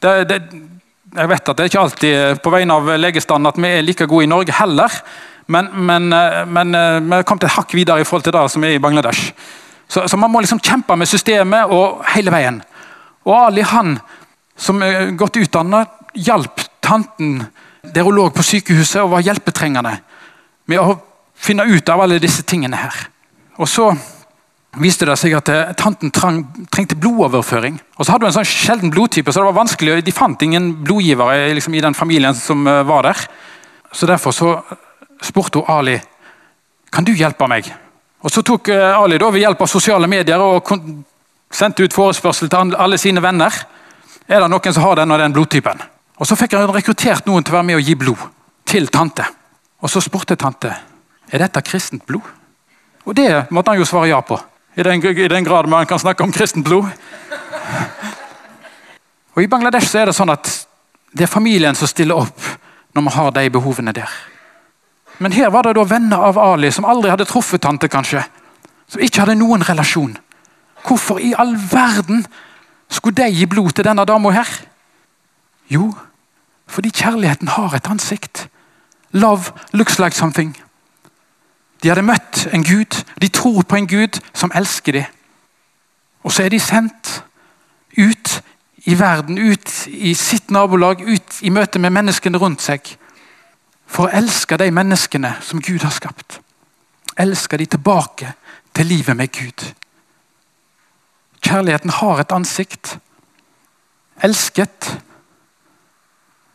det, 0.00 0.28
det, 0.28 0.40
jeg 1.16 1.30
vet 1.30 1.48
at 1.48 1.56
det 1.56 1.64
er 1.64 1.70
ikke 1.70 1.82
alltid 1.82 2.42
på 2.44 2.52
vegne 2.52 2.76
av 2.76 2.90
legestanden 3.00 3.48
at 3.50 3.58
vi 3.60 3.70
er 3.72 3.84
like 3.84 4.06
gode 4.08 4.26
i 4.26 4.30
Norge 4.30 4.54
heller. 4.56 4.92
Men, 5.46 5.70
men, 5.86 6.12
eh, 6.12 6.42
men 6.46 6.74
eh, 6.74 7.00
vi 7.00 7.14
har 7.14 7.26
kommet 7.26 7.46
et 7.46 7.54
hakk 7.54 7.74
videre 7.76 8.02
i 8.02 8.06
forhold 8.06 8.26
til 8.26 8.34
det 8.34 8.44
som 8.52 8.64
er 8.66 8.76
i 8.76 8.82
Bangladesh. 8.82 9.32
Så, 9.88 10.08
så, 10.08 10.18
man 10.18 10.32
må 10.32 10.42
liksom 10.42 10.60
kjempe 10.60 10.96
med 10.98 11.08
systemet 11.08 11.70
og 11.70 12.02
hele 12.14 12.32
veien. 12.34 12.58
Og 13.26 13.36
Ali, 13.38 13.62
han 13.62 13.96
som 14.58 14.82
er 14.82 15.12
godt 15.18 15.38
utdannet, 15.38 15.92
hjalp 16.16 16.64
tanten 16.82 17.44
der 17.94 18.02
hun 18.02 18.16
lå 18.16 18.28
på 18.34 18.42
sykehuset 18.42 19.02
og 19.04 19.12
var 19.12 19.22
hjelpetrengende, 19.22 19.92
med 20.66 20.82
å 20.82 20.96
finne 21.38 21.66
ut 21.68 21.88
av 21.92 22.02
alle 22.02 22.18
disse 22.22 22.42
tingene 22.42 22.80
her. 22.80 23.06
Og 23.62 23.68
så 23.70 23.92
viste 24.80 25.06
det 25.08 25.16
seg 25.18 25.34
at 25.38 25.50
eh, 25.52 25.72
tanten 25.78 26.12
trang, 26.14 26.42
trengte 26.72 26.98
blodoverføring. 27.00 27.78
Og 27.96 28.04
så 28.04 28.12
hadde 28.12 28.26
hun 28.26 28.32
en 28.32 28.36
sånn 28.38 28.48
sjelden 28.48 28.92
blodtype, 28.92 29.32
så 29.32 29.40
det 29.40 29.48
var 29.48 29.60
vanskelig, 29.60 30.00
de 30.04 30.14
fant 30.14 30.42
ingen 30.44 30.72
blodgivere 30.84 31.54
liksom, 31.56 31.76
i 31.76 31.82
den 31.84 31.96
familien 31.96 32.36
som 32.36 32.66
uh, 32.68 32.82
var 32.86 33.08
der. 33.08 33.24
Så 33.92 34.06
Derfor 34.06 34.34
så 34.36 34.52
spurte 35.24 35.62
hun 35.62 35.70
Ali 35.72 35.96
kan 36.92 37.04
du 37.04 37.12
hjelpe 37.16 37.48
meg. 37.48 37.68
Og 38.22 38.32
Så 38.32 38.42
tok 38.42 38.68
uh, 38.68 39.00
Ali 39.00 39.18
da 39.18 39.30
ved 39.30 39.44
hjelp 39.44 39.62
av 39.62 39.70
sosiale 39.70 40.08
medier 40.10 40.42
og 40.42 40.72
sendte 41.52 41.84
ut 41.84 41.94
forespørsel 41.94 42.50
til 42.52 42.76
alle 42.76 42.98
sine 42.98 43.22
venner. 43.22 43.52
Er 44.28 44.42
det 44.42 44.50
noen 44.50 44.74
som 44.74 44.84
har 44.84 45.00
den 45.00 45.14
og 45.14 45.22
den 45.22 45.36
blodtypen? 45.36 45.80
Og 46.16 46.26
Så 46.26 46.36
fikk 46.36 46.56
han 46.56 46.72
rekruttert 46.72 47.26
noen 47.26 47.44
til 47.44 47.54
å 47.54 47.58
være 47.60 47.70
med 47.70 47.80
og 47.80 47.86
gi 47.86 47.94
blod 47.94 48.28
til 48.66 48.88
tante. 48.88 49.24
Og 49.80 49.90
Så 49.90 50.02
spurte 50.04 50.36
tante 50.36 50.74
er 51.32 51.42
dette 51.42 51.62
kristent 51.62 52.06
blod. 52.06 52.26
Og 53.06 53.14
Det 53.14 53.46
måtte 53.50 53.70
han 53.70 53.78
jo 53.78 53.86
svare 53.88 54.10
ja 54.10 54.20
på. 54.20 54.38
I 54.76 54.82
den, 54.82 55.04
I 55.04 55.28
den 55.28 55.44
grad 55.44 55.66
man 55.66 55.86
kan 55.86 55.98
snakke 55.98 56.22
om 56.22 56.32
kristent 56.32 56.64
blod. 56.64 56.84
Og 59.34 59.42
I 59.42 59.46
Bangladesh 59.46 59.96
er 59.96 60.08
det 60.08 60.16
sånn 60.16 60.32
at 60.32 60.50
det 61.16 61.24
er 61.24 61.32
familien 61.32 61.76
som 61.76 61.88
stiller 61.88 62.18
opp 62.20 62.40
når 62.96 63.04
man 63.04 63.14
har 63.14 63.30
de 63.36 63.50
behovene 63.52 63.92
der. 63.96 64.10
Men 65.18 65.32
her 65.32 65.48
var 65.52 65.64
det 65.64 65.76
da 65.78 65.84
venner 65.88 66.24
av 66.28 66.38
Ali 66.38 66.70
som 66.72 66.84
aldri 66.84 67.10
hadde 67.12 67.24
truffet 67.28 67.62
tante, 67.64 67.88
kanskje. 67.88 68.20
Som 68.88 69.00
ikke 69.00 69.24
hadde 69.24 69.38
noen 69.40 69.64
relasjon. 69.64 70.16
Hvorfor 70.84 71.20
i 71.24 71.32
all 71.38 71.56
verden 71.56 72.26
skulle 72.92 73.16
de 73.16 73.30
gi 73.32 73.48
blod 73.48 73.72
til 73.72 73.88
denne 73.88 74.04
dama 74.04 74.32
her? 74.36 74.50
Jo, 75.72 75.88
fordi 76.68 76.92
kjærligheten 76.92 77.48
har 77.48 77.74
et 77.74 77.88
ansikt. 77.90 78.48
Love 79.12 79.52
looks 79.72 79.98
like 79.98 80.16
something. 80.16 80.52
De 81.82 81.88
hadde 81.88 82.06
møtt 82.06 82.46
en 82.52 82.64
Gud, 82.64 83.02
de 83.20 83.28
tror 83.28 83.62
på 83.62 83.76
en 83.76 83.86
Gud 83.86 84.20
som 84.32 84.52
elsker 84.54 84.92
dem. 84.92 85.12
Og 86.26 86.32
så 86.32 86.42
er 86.42 86.50
de 86.50 86.60
sendt 86.60 87.22
ut 87.98 88.42
i 88.86 88.94
verden, 88.98 89.38
ut 89.38 89.86
i 89.86 90.14
sitt 90.14 90.50
nabolag, 90.50 91.02
ut 91.02 91.38
i 91.42 91.50
møte 91.50 91.78
med 91.78 91.94
menneskene 91.94 92.38
rundt 92.38 92.64
seg. 92.64 92.82
For 93.86 94.06
å 94.06 94.18
elske 94.18 94.58
de 94.58 94.70
menneskene 94.74 95.36
som 95.42 95.62
Gud 95.62 95.84
har 95.86 95.94
skapt. 95.94 96.40
Elske 97.16 97.58
de 97.58 97.66
tilbake 97.66 98.32
til 98.74 98.90
livet 98.90 99.16
med 99.16 99.32
Gud. 99.32 99.64
Kjærligheten 101.46 101.90
har 101.90 102.20
et 102.20 102.34
ansikt. 102.34 102.96
Elsket 104.22 104.90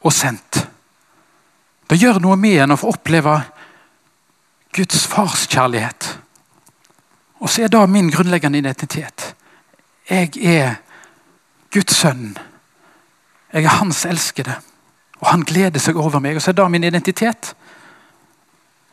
og 0.01 0.13
sendt. 0.13 0.65
Det 1.89 1.99
gjør 1.99 2.21
noe 2.23 2.37
med 2.39 2.61
en 2.63 2.75
å 2.75 2.79
få 2.79 2.91
oppleve 2.93 3.37
Guds 4.75 5.05
fars 5.07 5.47
kjærlighet. 5.51 6.17
Og 7.41 7.49
så 7.49 7.65
er 7.65 7.71
da 7.73 7.85
min 7.89 8.11
grunnleggende 8.13 8.61
identitet. 8.61 9.33
Jeg 10.09 10.31
er 10.37 10.75
Guds 11.73 11.97
sønn. 11.97 12.37
Jeg 13.53 13.63
er 13.63 13.79
hans 13.81 14.05
elskede. 14.05 14.55
Og 15.19 15.27
han 15.27 15.43
gleder 15.45 15.81
seg 15.81 15.97
over 15.97 16.19
meg. 16.19 16.37
Og 16.37 16.43
så 16.43 16.51
er 16.51 16.59
da 16.59 16.67
min 16.71 16.83
identitet. 16.83 17.53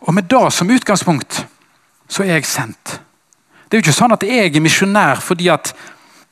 Og 0.01 0.15
med 0.15 0.29
det 0.31 0.53
som 0.55 0.71
utgangspunkt 0.71 1.45
så 2.09 2.25
er 2.25 2.39
jeg 2.39 2.49
sendt. 2.49 2.99
Det 3.69 3.77
er 3.77 3.81
jo 3.83 3.85
ikke 3.85 3.99
sånn 3.99 4.15
at 4.15 4.25
jeg 4.25 4.49
er 4.49 4.65
misjonær 4.65 5.21
fordi 5.21 5.51
at, 5.53 5.75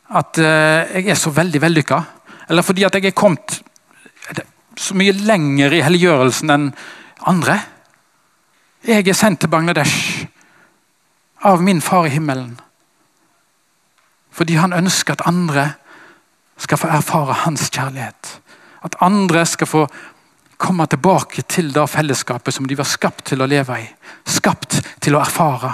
at 0.09 0.39
uh, 0.41 0.89
jeg 0.97 1.11
er 1.13 1.19
så 1.21 1.33
veldig 1.37 1.61
vellykka. 1.61 1.99
Eller 2.49 2.65
fordi 2.65 2.87
at 2.89 2.97
jeg 2.97 3.11
er 3.11 3.17
kommet 3.17 3.61
så 4.77 4.97
mye 4.97 5.13
lenger 5.13 5.73
i 5.73 5.83
helliggjørelsen 5.85 6.53
enn 6.53 6.71
andre. 7.29 7.59
Jeg 8.85 9.09
er 9.09 9.15
sendt 9.17 9.41
til 9.41 9.51
Bangladesh 9.51 10.27
av 11.47 11.63
min 11.63 11.81
far 11.81 12.07
i 12.07 12.13
himmelen. 12.13 12.59
Fordi 14.31 14.59
han 14.61 14.73
ønsker 14.73 15.17
at 15.17 15.27
andre 15.27 15.71
skal 16.57 16.79
få 16.79 16.91
erfare 16.93 17.33
hans 17.47 17.71
kjærlighet. 17.71 18.41
At 18.85 18.97
andre 19.01 19.47
skal 19.47 19.67
få 19.67 19.87
komme 20.57 20.87
tilbake 20.87 21.43
til 21.43 21.73
det 21.75 21.89
fellesskapet 21.91 22.55
som 22.55 22.69
de 22.69 22.79
var 22.79 22.89
skapt 22.89 23.25
til 23.33 23.43
å 23.43 23.49
leve 23.49 23.81
i. 23.81 23.89
Skapt 24.25 24.81
til 25.01 25.17
å 25.17 25.21
erfare. 25.21 25.73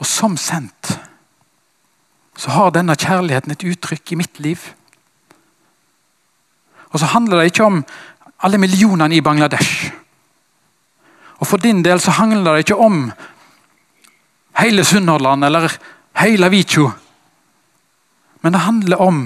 Og 0.00 0.06
som 0.06 0.36
sendt 0.40 0.96
så 2.40 2.50
har 2.56 2.70
denne 2.72 2.96
kjærligheten 2.96 3.52
et 3.52 3.64
uttrykk 3.68 4.12
i 4.12 4.16
mitt 4.16 4.38
liv. 4.40 4.62
Og 6.90 7.00
så 7.00 7.10
handler 7.12 7.36
det 7.42 7.50
ikke 7.52 7.66
om 7.68 7.82
alle 8.40 8.58
millionene 8.58 9.18
i 9.18 9.20
Bangladesh. 9.20 9.90
Og 11.40 11.46
For 11.46 11.56
din 11.56 11.82
del 11.82 12.00
så 12.00 12.10
handler 12.10 12.52
det 12.52 12.66
ikke 12.66 12.76
om 12.76 13.12
hele 14.60 14.84
Sunnhordland 14.84 15.44
eller 15.44 15.72
hele 16.20 16.50
Vikjo. 16.52 16.90
Men 18.42 18.52
det 18.52 18.60
handler 18.60 19.00
om 19.00 19.22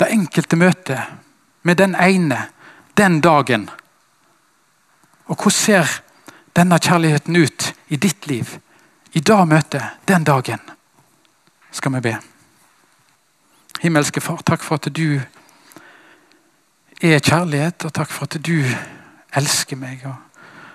det 0.00 0.08
enkelte 0.08 0.56
møtet 0.56 1.00
med 1.62 1.76
den 1.76 1.94
ene, 1.94 2.48
den 2.96 3.20
dagen. 3.20 3.68
Og 5.26 5.36
hvordan 5.36 5.56
ser 5.56 6.00
denne 6.56 6.78
kjærligheten 6.80 7.36
ut 7.36 7.74
i 7.88 7.96
ditt 7.96 8.26
liv? 8.26 8.58
I 9.12 9.20
det 9.20 9.48
møtet, 9.48 9.82
den 10.08 10.24
dagen, 10.24 10.60
skal 11.70 11.92
vi 11.92 12.00
be. 12.00 12.16
Himmelske 13.80 14.20
Far, 14.20 14.42
takk 14.46 14.62
for 14.62 14.80
at 14.80 14.88
du 14.96 15.20
er 17.02 17.18
kjærlighet, 17.18 17.84
og 17.84 17.92
takk 17.92 18.10
for 18.10 18.24
at 18.24 18.36
du 18.46 18.64
elsker 19.36 19.76
meg. 19.76 20.04
og 20.04 20.29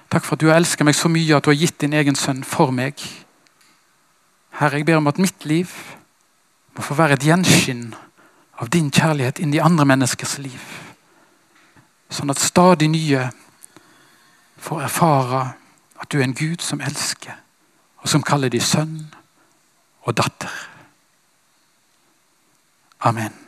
Takk 0.10 0.26
for 0.26 0.36
at 0.36 0.42
du 0.42 0.50
har 0.50 0.60
elsket 0.60 0.86
meg 0.86 0.96
så 0.98 1.10
mye 1.12 1.36
at 1.36 1.46
du 1.46 1.52
har 1.52 1.60
gitt 1.60 1.80
din 1.82 1.96
egen 1.98 2.16
sønn 2.16 2.44
for 2.46 2.72
meg. 2.72 3.02
Herre, 4.56 4.80
jeg 4.80 4.88
ber 4.88 5.02
om 5.02 5.08
at 5.12 5.20
mitt 5.20 5.46
liv 5.46 5.72
må 6.76 6.84
få 6.84 6.96
være 6.96 7.18
et 7.18 7.26
gjenskinn 7.28 7.90
av 8.62 8.70
din 8.72 8.92
kjærlighet 8.92 9.40
inn 9.44 9.54
i 9.54 9.64
andre 9.64 9.88
menneskers 9.88 10.38
liv. 10.44 10.62
Sånn 12.12 12.32
at 12.32 12.40
stadig 12.40 12.88
nye 12.92 13.28
får 14.62 14.86
erfare 14.88 15.42
at 16.00 16.12
du 16.12 16.20
er 16.20 16.28
en 16.28 16.38
Gud 16.38 16.64
som 16.64 16.84
elsker, 16.84 17.36
og 18.04 18.12
som 18.12 18.24
kaller 18.24 18.52
de 18.54 18.62
sønn 18.62 19.00
og 20.06 20.16
datter. 20.18 20.52
Amen. 23.06 23.45